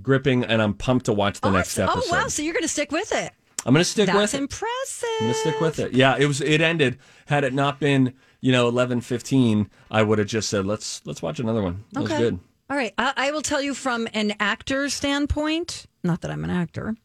[0.00, 2.02] gripping, and I'm pumped to watch the next episode.
[2.06, 2.28] Oh wow!
[2.28, 3.32] So you're going to stick with it?
[3.66, 4.40] I'm gonna stick That's with it.
[4.40, 5.08] That's impressive.
[5.20, 5.92] I'm gonna stick with it.
[5.92, 6.40] Yeah, it was.
[6.40, 6.98] It ended.
[7.26, 11.22] Had it not been, you know, eleven fifteen, I would have just said, "Let's let's
[11.22, 12.38] watch another one." That was good.
[12.70, 12.94] All right.
[12.98, 16.96] I, I will tell you from an actor standpoint, not that I'm an actor,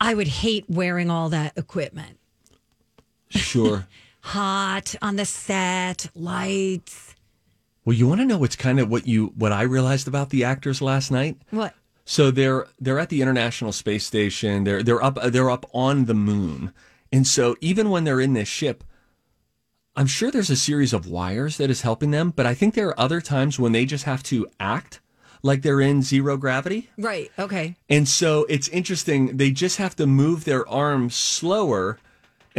[0.00, 2.17] I would hate wearing all that equipment.
[3.30, 3.86] Sure.
[4.22, 7.14] Hot on the set, lights.
[7.84, 10.44] well, you want to know what's kind of what you what I realized about the
[10.44, 11.38] actors last night.
[11.50, 11.74] What?
[12.04, 14.64] So they're they're at the International Space Station.
[14.64, 16.72] They're they're up they're up on the moon,
[17.12, 18.82] and so even when they're in this ship,
[19.96, 22.30] I'm sure there's a series of wires that is helping them.
[22.30, 25.00] But I think there are other times when they just have to act
[25.42, 26.90] like they're in zero gravity.
[26.98, 27.30] Right.
[27.38, 27.76] Okay.
[27.88, 29.36] And so it's interesting.
[29.36, 31.98] They just have to move their arms slower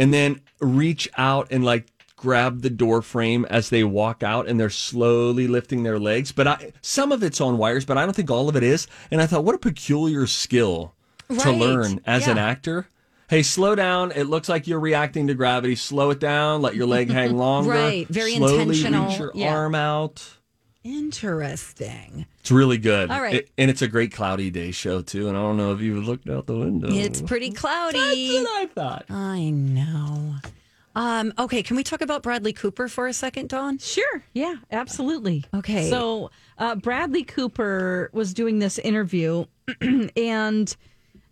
[0.00, 1.86] and then reach out and like
[2.16, 6.32] grab the door frame as they walk out and they're slowly lifting their legs.
[6.32, 8.86] But I, some of it's on wires, but I don't think all of it is.
[9.10, 10.94] And I thought, what a peculiar skill
[11.40, 12.88] to learn as an actor.
[13.28, 14.10] Hey, slow down.
[14.12, 15.76] It looks like you're reacting to gravity.
[15.76, 16.60] Slow it down.
[16.62, 17.70] Let your leg hang longer.
[17.70, 18.08] Right.
[18.08, 19.08] Very Slowly intentional.
[19.08, 19.54] reach your Yeah.
[19.54, 20.22] arm out.
[20.84, 22.26] Interesting.
[22.40, 23.10] It's really good.
[23.10, 23.34] All right.
[23.36, 25.28] It- and it's a great cloudy day show, too.
[25.28, 26.88] And I don't know if you looked out the window.
[26.90, 27.98] It's pretty cloudy.
[27.98, 29.04] That's what I thought.
[29.10, 30.34] I know.
[30.96, 33.78] Um, okay, can we talk about Bradley Cooper for a second, Dawn?
[33.78, 34.22] Sure.
[34.32, 35.44] Yeah, absolutely.
[35.54, 35.88] Okay.
[35.88, 39.44] So uh, Bradley Cooper was doing this interview
[40.16, 40.76] and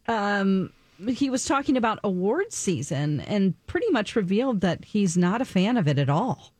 [0.07, 0.73] um,
[1.09, 5.77] he was talking about awards season and pretty much revealed that he's not a fan
[5.77, 6.53] of it at all.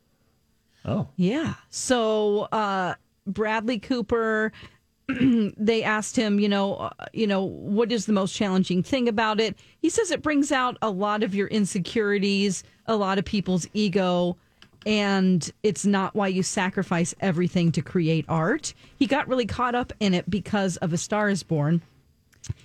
[0.85, 1.07] Oh.
[1.15, 1.55] Yeah.
[1.69, 2.95] So uh,
[3.27, 4.51] Bradley Cooper,
[5.07, 9.39] they asked him, you know, uh, you know, what is the most challenging thing about
[9.39, 9.57] it?
[9.81, 14.37] He says it brings out a lot of your insecurities, a lot of people's ego,
[14.85, 18.73] and it's not why you sacrifice everything to create art.
[18.97, 21.81] He got really caught up in it because of A Star Is Born.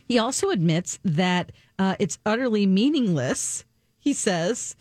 [0.07, 3.64] He also admits that uh, it's utterly meaningless.
[3.98, 4.77] He says,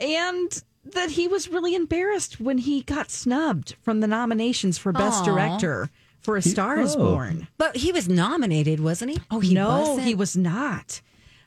[0.00, 5.22] and that he was really embarrassed when he got snubbed from the nominations for Best
[5.22, 5.24] Aw.
[5.24, 6.98] Director for A Star Is oh.
[6.98, 7.48] Born.
[7.58, 9.18] But he was nominated, wasn't he?
[9.30, 10.06] Oh, he no, wasn't?
[10.06, 11.00] he was not,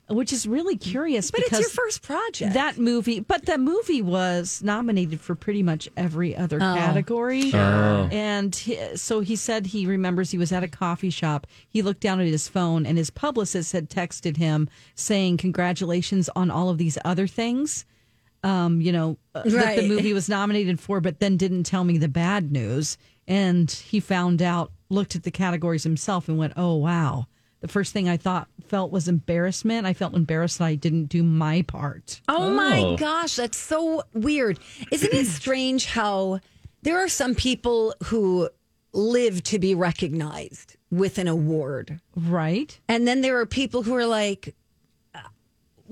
[0.10, 2.54] which is really curious But it's your first project.
[2.54, 7.52] that movie, but the movie was nominated for pretty much every other Oh, category.
[7.54, 8.10] Oh.
[8.12, 11.48] And he, so he said he remembers he was at a coffee shop.
[11.68, 16.52] He looked down at his phone, and his publicist had texted him saying, Congratulations on
[16.52, 17.86] all of these other things.
[18.46, 21.98] Um, you know, uh, that the movie was nominated for, but then didn't tell me
[21.98, 22.98] the bad news.
[23.28, 27.26] And he found out, looked at the categories himself, and went, Oh, wow.
[27.62, 29.88] The first thing I thought felt was embarrassment.
[29.88, 32.22] I felt embarrassed that I didn't do my part.
[32.28, 32.98] Oh my Oh.
[32.98, 34.60] gosh, that's so weird.
[34.92, 36.40] Isn't it strange how
[36.84, 38.50] there are some people who
[38.94, 42.00] live to be recognized with an award?
[42.16, 42.80] Right?
[42.88, 44.54] And then there are people who are like,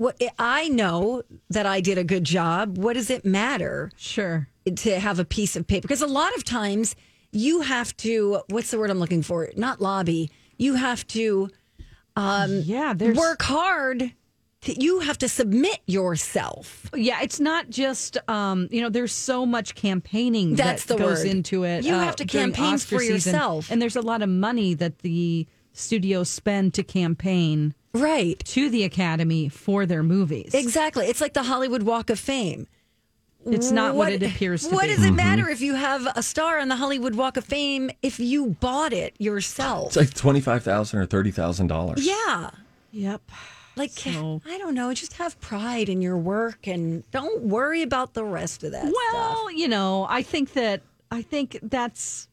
[0.04, 2.78] what I know that I did a good job.
[2.78, 4.48] What does it matter Sure.
[4.76, 5.82] to have a piece of paper?
[5.88, 6.94] Because a lot of times
[7.32, 9.50] you have to, what's the word I'm looking for?
[9.56, 10.30] Not lobby.
[10.58, 11.48] You have to
[12.16, 14.12] yeah, there's work hard.
[14.66, 16.88] You have to submit yourself.
[16.94, 18.88] Yeah, it's not just um, you know.
[18.88, 21.26] There's so much campaigning That's that the goes word.
[21.26, 21.84] into it.
[21.84, 23.14] You uh, have to campaign for season.
[23.14, 23.70] yourself.
[23.70, 28.38] and there's a lot of money that the studios spend to campaign Right.
[28.46, 30.52] to the Academy for their movies.
[30.54, 31.06] Exactly.
[31.06, 32.66] It's like the Hollywood Walk of Fame.
[33.46, 34.74] It's not what, it appears to be.
[34.74, 34.88] What be.
[34.88, 35.16] does it mm-hmm.
[35.16, 38.92] matter if you have a star on the Hollywood Walk of Fame if you bought
[38.92, 39.88] it yourself?
[39.88, 42.06] It's like twenty five thousand or thirty thousand dollars.
[42.06, 42.50] yeah.
[42.92, 43.22] Yep.
[43.76, 44.94] Like, So- I don't know.
[44.94, 49.48] Just have pride in your work and don't worry about the rest of that Well,
[49.48, 49.58] stuff.
[49.58, 52.28] you know, I think that I think that's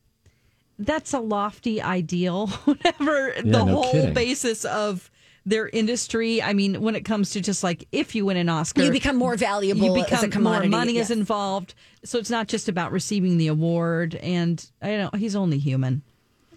[0.80, 2.48] that's a lofty ideal.
[2.66, 4.14] Whatever the no whole kidding.
[4.14, 5.10] basis of
[5.46, 6.42] their industry.
[6.42, 9.16] I mean, when it comes to just like if you win an Oscar, You become
[9.16, 11.10] more valuable You as a become commodity, more money yes.
[11.10, 11.74] is involved.
[12.04, 14.16] So it's not just about receiving the award.
[14.16, 15.16] And I don't.
[15.16, 16.04] He's only human.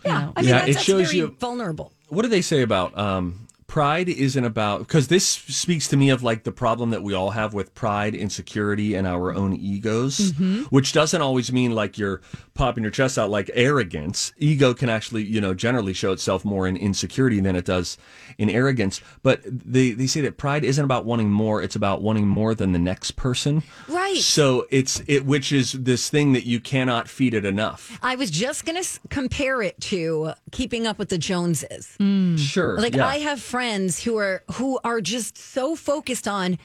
[0.05, 0.20] you Yeah.
[0.20, 0.33] know.
[0.37, 1.92] I mean, Yeah, that's, it that's shows very you- vulnerable.
[2.09, 6.23] What do they say about um, pride isn't about because this speaks to me of
[6.23, 10.33] like the problem that we all have with pride, insecurity, and our own egos,
[10.70, 12.20] which doesn't always mean like you're
[12.55, 14.33] popping your chest out like arrogance.
[14.38, 17.99] Ego can actually, you know, generally show itself more in insecurity than it does
[18.38, 19.01] in arrogance.
[19.23, 22.73] But they, they say that pride isn't about wanting more, it's about wanting more than
[22.73, 23.62] the next person.
[23.88, 24.17] Right.
[24.17, 27.99] So it's it which is this thing that you cannot feed it enough.
[28.03, 31.97] I was just going to compare it to keeping up with the Joneses.
[32.01, 32.38] Mm.
[32.38, 32.79] Sure.
[32.79, 33.07] Like yeah.
[33.07, 36.59] I have friends who are who are just so focused on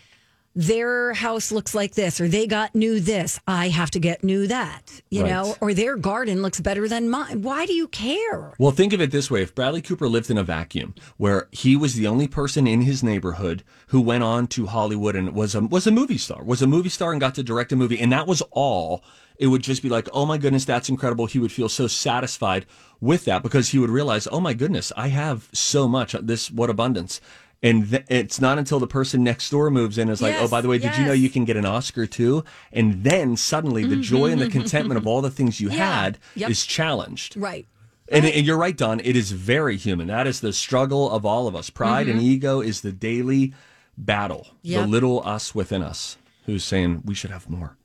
[0.60, 3.40] their house looks like this or they got new this.
[3.48, 5.30] I have to get new that, you Right.
[5.32, 7.44] know, or their garden looks better than mine.
[7.44, 8.54] Why do you care?
[8.60, 11.78] Well, think of it this way: if Bradley Cooper lived in a vacuum, where he
[11.78, 15.62] was the only person in his neighborhood who went on to Hollywood and was a
[15.62, 18.12] was a movie star, was a movie star and got to direct a movie, and
[18.12, 19.02] that was all,
[19.38, 21.26] it would just be like, oh my goodness, that's incredible.
[21.26, 22.66] He would feel so satisfied
[23.00, 26.12] with that because he would realize, oh my goodness, I have so much.
[26.22, 27.22] This what abundance.
[27.62, 30.62] And th- it's not until the person next door moves in is like, oh, by
[30.62, 32.46] the way, did you know you can get an Oscar too?
[32.72, 35.10] And then suddenly the mm-hmm, joy and the mm-hmm, contentment of mm-hmm.
[35.10, 36.04] all the things you Yeah.
[36.04, 36.50] had Yep.
[36.50, 37.36] is challenged.
[37.36, 37.68] Right.
[38.12, 39.02] And, and you're right, Don.
[39.02, 40.08] It is very human.
[40.08, 41.70] That is the struggle of all of us.
[41.70, 43.54] Pride and ego is the daily
[43.98, 44.48] battle.
[44.64, 47.78] The little us within us who's saying we should have more.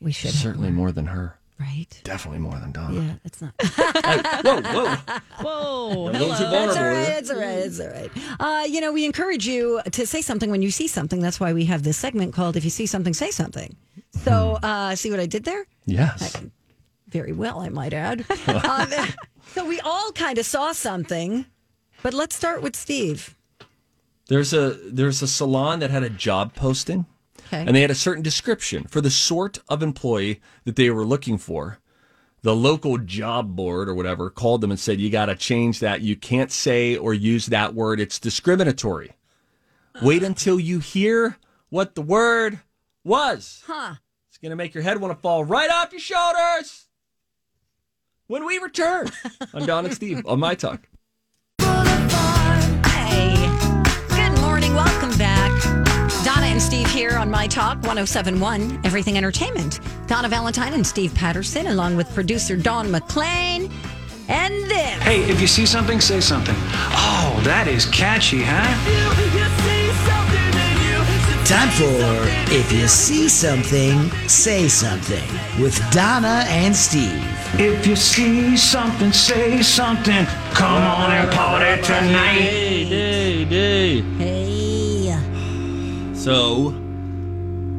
[0.00, 1.37] We should Certainly more than her.
[1.58, 2.00] Right.
[2.04, 2.94] Definitely more than Don.
[2.94, 3.52] Yeah, it's not.
[4.44, 4.96] Whoa, whoa.
[5.40, 6.08] Whoa.
[6.08, 6.74] A little too It's all right.
[6.74, 7.18] there.
[7.18, 7.58] It's all right.
[7.58, 8.10] It's all right.
[8.40, 11.20] Uh, you know, we encourage you to say something when you see something.
[11.20, 13.76] That's why we have this segment called "If You See Something, Say Something."
[14.12, 15.66] So, uh, see what I did there?
[15.84, 16.40] Yes.
[17.08, 18.24] Very well, I might add.
[18.46, 18.90] um,
[19.54, 21.46] so we all kind of saw something,
[22.02, 23.34] but let's start with Steve.
[24.28, 27.06] There's a there's a salon that had a job posting.
[27.48, 27.64] Okay.
[27.66, 31.38] And they had a certain description for the sort of employee that they were looking
[31.38, 31.78] for.
[32.42, 36.02] The local job board or whatever called them and said, You got to change that.
[36.02, 37.98] You can't say or use that word.
[38.00, 39.12] It's discriminatory.
[40.00, 41.36] Wait until you hear
[41.70, 42.60] what the word
[43.02, 43.64] was.
[43.66, 43.94] Huh.
[44.28, 46.86] It's going to make your head want to fall right off your shoulders
[48.28, 49.10] when we return
[49.52, 50.88] on Don and Steve on My Talk.
[56.68, 59.80] Steve here on My Talk 1071, Everything Entertainment.
[60.06, 63.72] Donna Valentine and Steve Patterson, along with producer Don McClain.
[64.28, 65.02] And this.
[65.02, 66.54] Hey, if you see something, say something.
[66.54, 68.68] Oh, that is catchy, huh?
[71.46, 75.24] Time for If You See Something, Say Something
[75.58, 77.24] with Donna and Steve.
[77.54, 80.26] If you see something, say something.
[80.52, 82.32] Come on and party tonight.
[82.32, 84.00] Hey, day, day.
[84.02, 84.17] Hey.
[86.28, 86.74] So,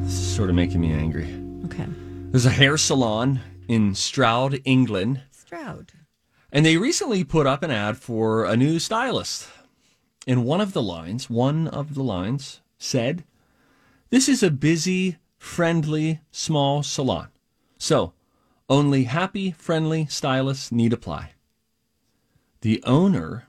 [0.01, 1.39] this is sort of making me angry.
[1.65, 1.85] Okay.
[2.31, 5.91] There's a hair salon in Stroud, England, Stroud.
[6.51, 9.47] and they recently put up an ad for a new stylist.
[10.25, 13.23] And one of the lines, one of the lines said,
[14.09, 17.27] This is a busy, friendly, small salon.
[17.77, 18.13] So,
[18.67, 21.33] only happy, friendly stylists need apply.
[22.61, 23.47] The owner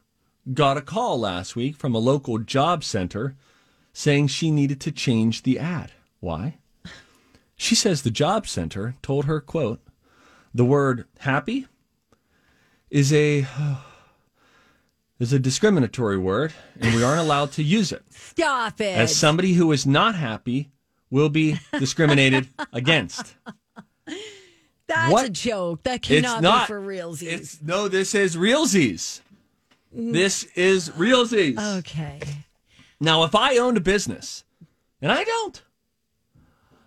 [0.53, 3.35] got a call last week from a local job center
[3.93, 5.93] saying she needed to change the ad.
[6.21, 6.59] Why?
[7.57, 9.81] She says the job center told her, quote,
[10.55, 11.67] the word happy
[12.91, 13.47] is a
[15.21, 18.03] is a discriminatory word and we aren't allowed to use it.
[18.11, 18.97] Stop it.
[18.97, 20.71] As somebody who is not happy
[21.11, 23.35] will be discriminated against.
[24.87, 25.27] That's What?
[25.27, 25.83] a joke.
[25.85, 27.63] That cannot it's not be for realsies.
[27.63, 29.21] No, this is realsies.
[29.97, 30.13] Mm.
[30.13, 31.59] This is realsies.
[31.79, 32.21] okay.
[33.01, 34.45] Now, if I owned a business,
[35.01, 35.63] and I don't,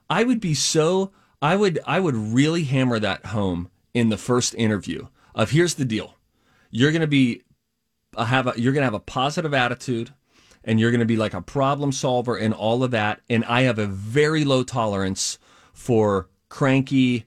[0.09, 4.55] I would be so I would I would really hammer that home in the first
[4.55, 6.15] interview of here's the deal.
[6.71, 7.41] You're going to be
[8.15, 10.13] uh, have a, you're going to have a positive attitude
[10.63, 13.61] and you're going to be like a problem solver and all of that and I
[13.63, 15.37] have a very low tolerance
[15.73, 17.25] for cranky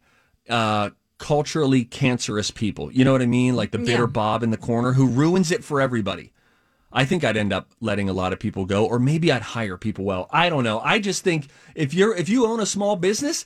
[0.48, 2.92] uh culturally cancerous people.
[2.92, 3.56] You know what I mean?
[3.56, 4.06] Like the bitter Yeah.
[4.06, 6.32] Bob in the corner who ruins it for everybody.
[6.96, 9.76] I think I'd end up letting a lot of people go, or maybe I'd hire
[9.76, 10.28] people well.
[10.30, 10.80] I don't know.
[10.80, 13.44] I just think if you're if you own a small business,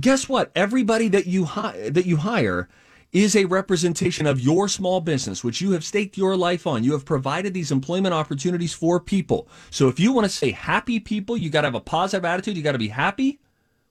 [0.00, 0.52] guess what?
[0.54, 2.68] Everybody that you hi- that you hire
[3.10, 6.84] is a representation of your small business, which you have staked your life on.
[6.84, 9.48] You have provided these employment opportunities for people.
[9.70, 12.56] So if you want to say happy people, you got to have a positive attitude.
[12.56, 13.40] You got to be happy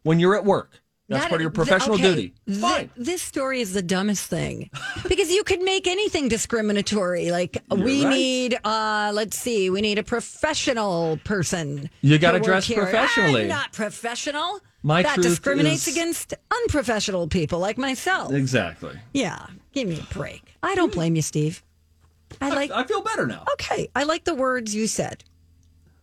[0.03, 0.81] when you're at work.
[1.09, 2.33] That's That- part of your th- professional okay, duty.
[2.47, 2.89] th- Fine.
[2.97, 4.69] this story is the dumbest thing
[5.07, 7.31] because you could make anything discriminatory.
[7.31, 8.09] Like we right.
[8.13, 11.89] need, uh, let's see, we need a professional person.
[12.01, 12.83] You gotta dress here.
[12.83, 13.43] professionally.
[13.43, 14.59] I'm not professional.
[14.83, 18.33] My that discriminates is- against unprofessional people like myself.
[18.33, 18.99] Exactly.
[19.13, 20.55] Yeah, give me a break.
[20.61, 21.63] I don't blame you, Steve.
[22.41, 22.71] I like.
[22.71, 23.45] I feel better now.
[23.53, 25.23] Okay, I like the words you said.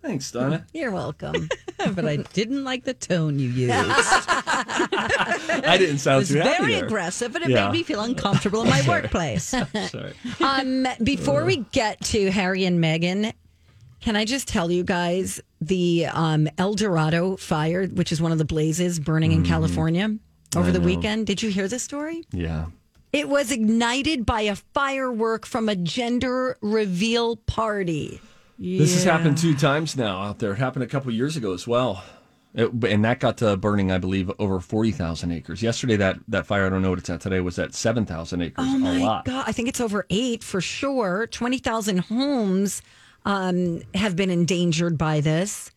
[0.04, 0.66] Thanks, Donna.
[0.74, 1.48] You're welcome.
[1.94, 3.72] but I didn't like the tone you used.
[4.98, 6.84] I didn't It sound was too happy very there.
[6.84, 7.66] aggressive, and it Yeah.
[7.66, 9.44] made me feel uncomfortable in my workplace.
[9.44, 10.12] Sorry.
[10.40, 13.32] um, before we get to Harry and Meghan,
[14.00, 18.38] can I just tell you guys the um, El Dorado fire, which is one of
[18.38, 20.16] the blazes burning in California
[20.54, 21.26] over the weekend?
[21.26, 22.24] Did you hear this story?
[22.30, 22.66] Yeah.
[23.12, 28.20] It was ignited by a firework from a gender reveal party.
[28.58, 30.52] This has happened two times now out there.
[30.52, 32.04] It happened a couple years ago as well.
[32.54, 35.60] It, and that got to burning, I believe, over 40,000 acres.
[35.60, 38.64] Yesterday, that, that fire, I don't know what it's at today, was at 7,000 acres.
[38.68, 39.24] Oh a my lot.
[39.24, 39.44] god!
[39.48, 41.26] I think it's over eight for sure.
[41.26, 42.80] Twenty thousand homes
[43.24, 45.72] um, have been endangered by this.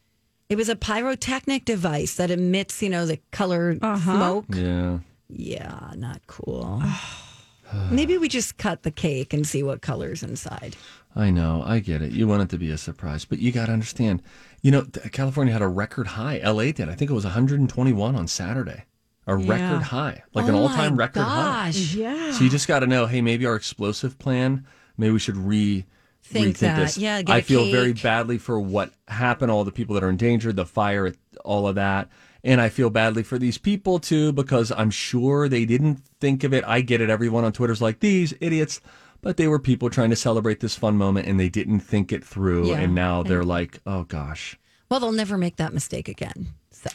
[0.49, 4.45] It was a pyrotechnic device that emits, you know, the color smoke.
[4.49, 4.99] Yeah.
[5.29, 6.81] Yeah, not cool.
[7.91, 10.77] Maybe we just cut the cake and see what colors inside.
[11.17, 11.63] I know.
[11.65, 12.11] I get it.
[12.11, 14.21] You want it to be a surprise, but you got to understand.
[14.61, 16.37] You know, California had a record high.
[16.43, 16.89] LA did.
[16.89, 18.83] I think it was 121 on Saturday.
[19.25, 21.73] A record high, like an Oh all-time my record high.
[21.75, 22.31] yeah.
[22.31, 24.65] So you just got to know, hey, maybe our explosive plan,
[24.95, 25.85] maybe we should re
[26.21, 26.79] Think rethink that.
[26.79, 26.97] this.
[26.97, 30.09] Yeah, get I a feel very badly for what happened, all the people that are
[30.09, 31.13] endangered, the fire,
[31.43, 32.09] all of that.
[32.43, 36.53] And I feel badly for these people too, because I'm sure they didn't think of
[36.53, 36.63] it.
[36.65, 37.09] I get it.
[37.09, 38.79] Everyone on Twitter's like, these idiots.
[39.27, 42.23] But they were people trying to celebrate this fun moment and they didn't think it
[42.23, 42.69] through.
[42.69, 42.79] Yeah.
[42.79, 44.57] And now they're like, oh gosh.
[44.89, 46.53] Well, they'll never make that mistake again.
[46.71, 46.89] So,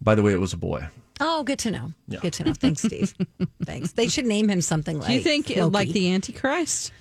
[0.00, 0.86] By the way, it was a boy.
[1.20, 1.92] oh, good to know.
[2.08, 2.20] Yeah.
[2.20, 2.54] Good to know.
[2.54, 3.12] Thanks, Steve.
[3.66, 3.92] Thanks.
[3.92, 5.08] They should name him something like.
[5.08, 5.60] Do you think Smokey.
[5.70, 6.92] like the Antichrist?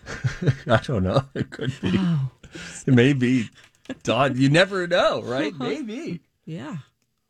[0.66, 1.22] I don't know.
[1.34, 1.92] It could be.
[1.96, 2.30] Oh.
[2.88, 3.48] It may be.
[4.02, 5.52] Don, you never know, right?
[5.60, 5.68] Uh-huh.
[5.68, 6.20] Maybe.
[6.46, 6.78] Yeah.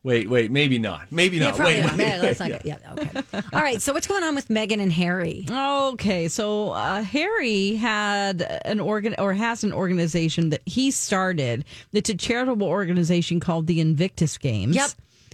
[0.04, 1.10] Wait, wait, maybe not.
[1.10, 1.56] Maybe Yeah, not.
[1.56, 1.96] probably wait, not.
[1.96, 2.62] wait, Yeah, let's not wait.
[2.62, 3.40] get- yeah, okay.
[3.52, 3.80] All right.
[3.82, 5.46] So, what's going on with Meghan and Harry?
[5.50, 11.64] Okay, so uh, Harry had an organ or has an organization that he started.
[11.92, 14.76] It's a charitable organization called the Invictus Games.
[14.76, 14.90] Yep.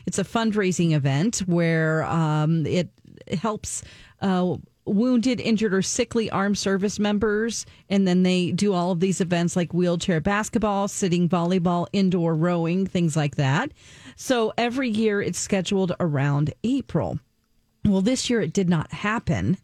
[0.07, 2.89] it's a fundraising event where um, it
[3.41, 3.83] helps.
[4.23, 4.57] Uh,
[4.87, 7.65] Wounded, injured, or sickly armed service members.
[7.91, 12.87] And then they do all of these events like wheelchair basketball, sitting volleyball, indoor rowing,
[12.87, 13.71] things like that.
[14.23, 17.21] So every year it's scheduled around April.
[17.87, 19.57] Well, this year it did not happen.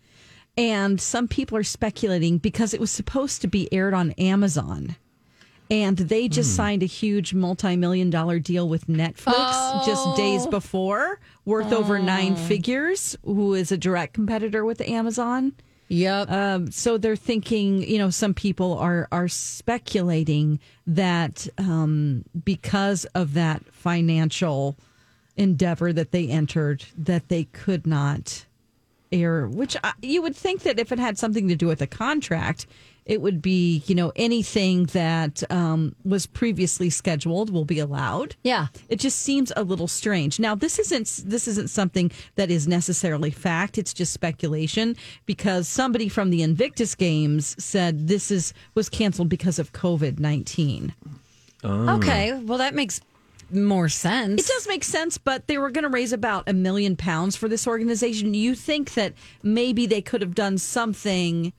[0.56, 4.96] And some people are speculating because it was supposed to be aired on Amazon.
[5.70, 6.56] And they just hmm.
[6.56, 10.14] signed a huge multi million dollar deal with Netflix just oh.
[10.16, 12.36] days before, worth over nine oh.
[12.36, 15.52] figures, who is a direct competitor with Amazon.
[15.88, 16.30] Yep.
[16.30, 23.34] Um, so they're thinking, you know, some people are are speculating that um, because of
[23.34, 24.76] that financial
[25.36, 28.46] endeavor that they entered, that they could not
[29.12, 29.46] air.
[29.46, 32.66] Which I, you would think that if it had something to do with a contract,
[33.06, 38.34] it would be, you know, anything that um, was previously scheduled will be allowed.
[38.42, 38.66] yeah.
[38.88, 40.38] It just seems a little strange.
[40.40, 43.78] Now, this isn't this isn't something that is necessarily fact.
[43.78, 49.58] It's just speculation because somebody from the Invictus Games said this is was canceled because
[49.58, 50.92] of COVID nineteen.
[51.64, 52.32] Okay.
[52.32, 53.00] Well, that makes
[53.50, 54.42] more sense.
[54.44, 57.48] It does make sense, but they were going to raise about a million pounds for
[57.48, 58.34] this organization.
[58.34, 61.52] You think that maybe they could have done something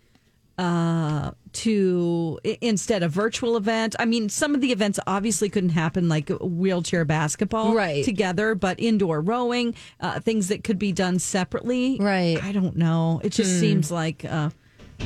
[0.57, 3.95] uh, to instead a virtual event?
[3.99, 8.03] I mean, some of the events obviously couldn't happen, like wheelchair basketball, Right.
[8.03, 12.43] together, but indoor rowing, uh, things that could be done separately, Right.
[12.43, 13.21] I don't know.
[13.23, 14.25] It just seems like.
[14.25, 14.49] Uh,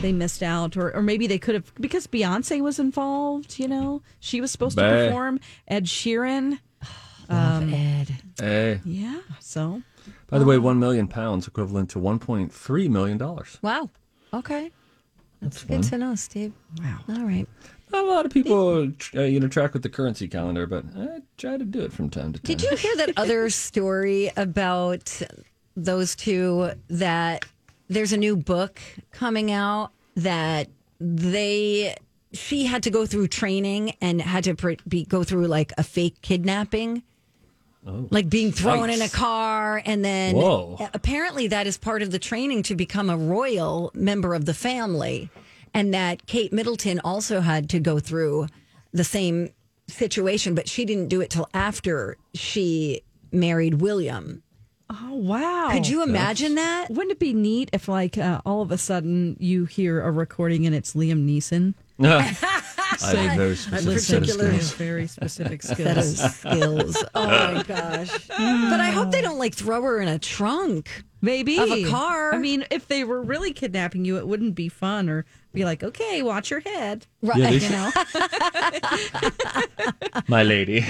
[0.01, 3.59] they missed out, or, or maybe they could have because Beyonce was involved.
[3.59, 5.41] You know, she was supposed to perform.
[5.67, 6.59] Ed Sheeran,
[7.29, 8.15] Love Ed.
[8.39, 8.79] Hey.
[8.85, 9.19] yeah.
[9.41, 9.81] So
[10.29, 13.59] By the way, one million pounds equivalent to one point three million dollars.
[13.61, 13.89] Wow.
[14.33, 14.71] Okay.
[15.41, 16.53] That's good to know, Steve.
[16.79, 16.99] Wow.
[17.09, 17.47] All right.
[17.91, 21.19] Not a lot of people, uh, you know, track with the currency calendar, but I
[21.37, 22.55] try to do it from time to time.
[22.55, 25.21] Did you hear that other story about
[25.75, 27.45] those two that
[27.89, 28.79] there's a new book
[29.11, 30.69] coming out that
[30.99, 31.95] they
[32.33, 35.83] she had to go through training and had to pre- be go through like a
[35.83, 37.03] fake kidnapping
[37.83, 40.77] like being thrown in a car and then Whoa.
[40.93, 45.29] apparently that is part of the training to become a royal member of the family
[45.73, 48.47] and that Kate Middleton also had to go through
[48.91, 49.49] the same
[49.87, 53.01] situation but she didn't do it till after she
[53.31, 54.43] married William.
[54.89, 55.69] Oh wow!
[55.71, 56.89] Could you imagine that?
[56.89, 60.65] Wouldn't it be neat if, like, uh, all of a sudden you hear a recording
[60.65, 61.75] and it's Liam Neeson?
[63.03, 64.73] I have very specific set of particular- skills.
[64.73, 66.35] very specific Set of skills.
[66.35, 67.03] skills.
[67.15, 68.27] Oh my gosh.
[68.27, 71.03] But I hope they don't like throw her in a trunk.
[71.23, 72.33] Maybe of a car.
[72.33, 75.23] I mean, if they were really kidnapping you, it wouldn't be fun or
[75.53, 77.05] be like, okay, watch your head.
[77.21, 77.37] right?
[77.37, 77.91] Yeah, You know,
[80.27, 80.83] My lady.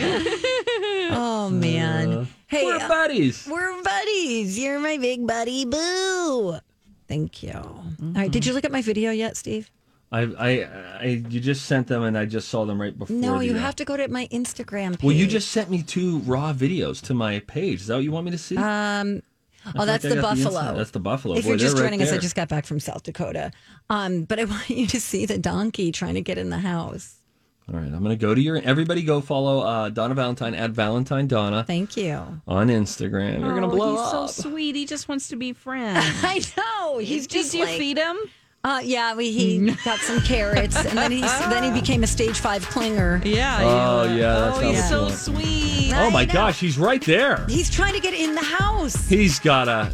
[1.12, 2.28] oh man.
[2.48, 3.46] hey, We're uh, buddies.
[3.50, 4.58] we're buddies.
[4.58, 5.66] You're my big buddy.
[5.66, 6.58] Boo.
[7.10, 7.52] Thank you.
[7.54, 8.32] All right.
[8.32, 9.70] Did you look at my video yet, Steve?
[10.14, 10.50] I, I,
[11.00, 13.16] I, you just sent them, and I just saw them right before.
[13.16, 15.04] No, the, you uh, have to go to my Instagram page.
[15.04, 17.82] Well, you just sent me two raw videos to my page.
[17.82, 18.58] Is that what you want me to see?
[18.58, 19.22] Um,
[19.78, 20.50] oh, that's like the buffalo.
[20.60, 20.78] inside.
[20.78, 21.36] That's the buffalo.
[21.36, 23.52] If Boy, you're just they're right joining us, I just got back from South Dakota.
[23.90, 27.16] Um, but I want you to see the donkey trying to get in the house.
[27.72, 28.58] All right, I'm going to go to your.
[28.58, 32.42] Everybody, go follow uh, Donna Valentine at Valentine Donna Thank you.
[32.46, 33.40] on Instagram.
[33.40, 34.30] You're going to Oh, blow he's up.
[34.30, 34.76] so sweet.
[34.76, 36.04] He just wants to be friends.
[36.22, 36.98] I know.
[36.98, 38.18] He's Did just you like, feed him?
[38.64, 42.38] Uh, yeah, we, he got some carrots, and then he's then he became a stage
[42.40, 43.24] five clinger.
[43.26, 43.58] Yeah.
[43.62, 45.16] Oh, yeah, that's oh, how he's it's so going.
[45.16, 45.94] sweet.
[45.96, 46.34] Oh my know.
[46.34, 47.44] gosh, he's right there.
[47.48, 49.08] He's trying to get in the house.
[49.10, 49.92] He's got a.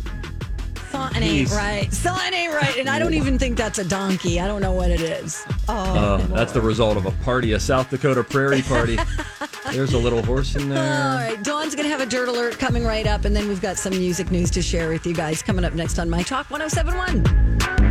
[0.91, 1.93] Something ain't He's- right.
[1.93, 4.39] Something ain't right, and I don't even think that's a donkey.
[4.41, 5.45] I don't know what it is.
[5.70, 8.97] Uh, that's the result of a party, a South Dakota prairie party.
[9.72, 11.15] There's a little horse in All there.
[11.15, 13.78] right, Dawn's going to have a dirt alert coming right up, and then we've got
[13.78, 17.86] some music news to share with you guys coming up next on My Talk 1071.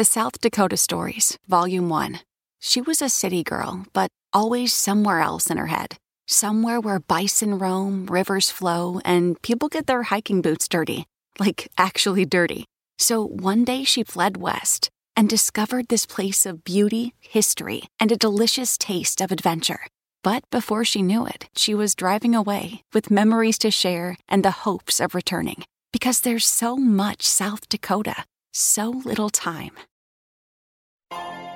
[0.00, 2.20] The South Dakota Stories, Volume 1.
[2.58, 5.98] She was a city girl, but always somewhere else in her head.
[6.26, 11.04] Somewhere where bison roam, rivers flow, and people get their hiking boots dirty.
[11.38, 12.64] Like, actually dirty.
[12.96, 14.88] So one day she fled west
[15.18, 19.86] and discovered this place of beauty, history, and a delicious taste of adventure.
[20.24, 24.64] But before she knew it, she was driving away with memories to share and the
[24.64, 25.62] hopes of returning.
[25.92, 29.72] Because there's so much South Dakota, so little time.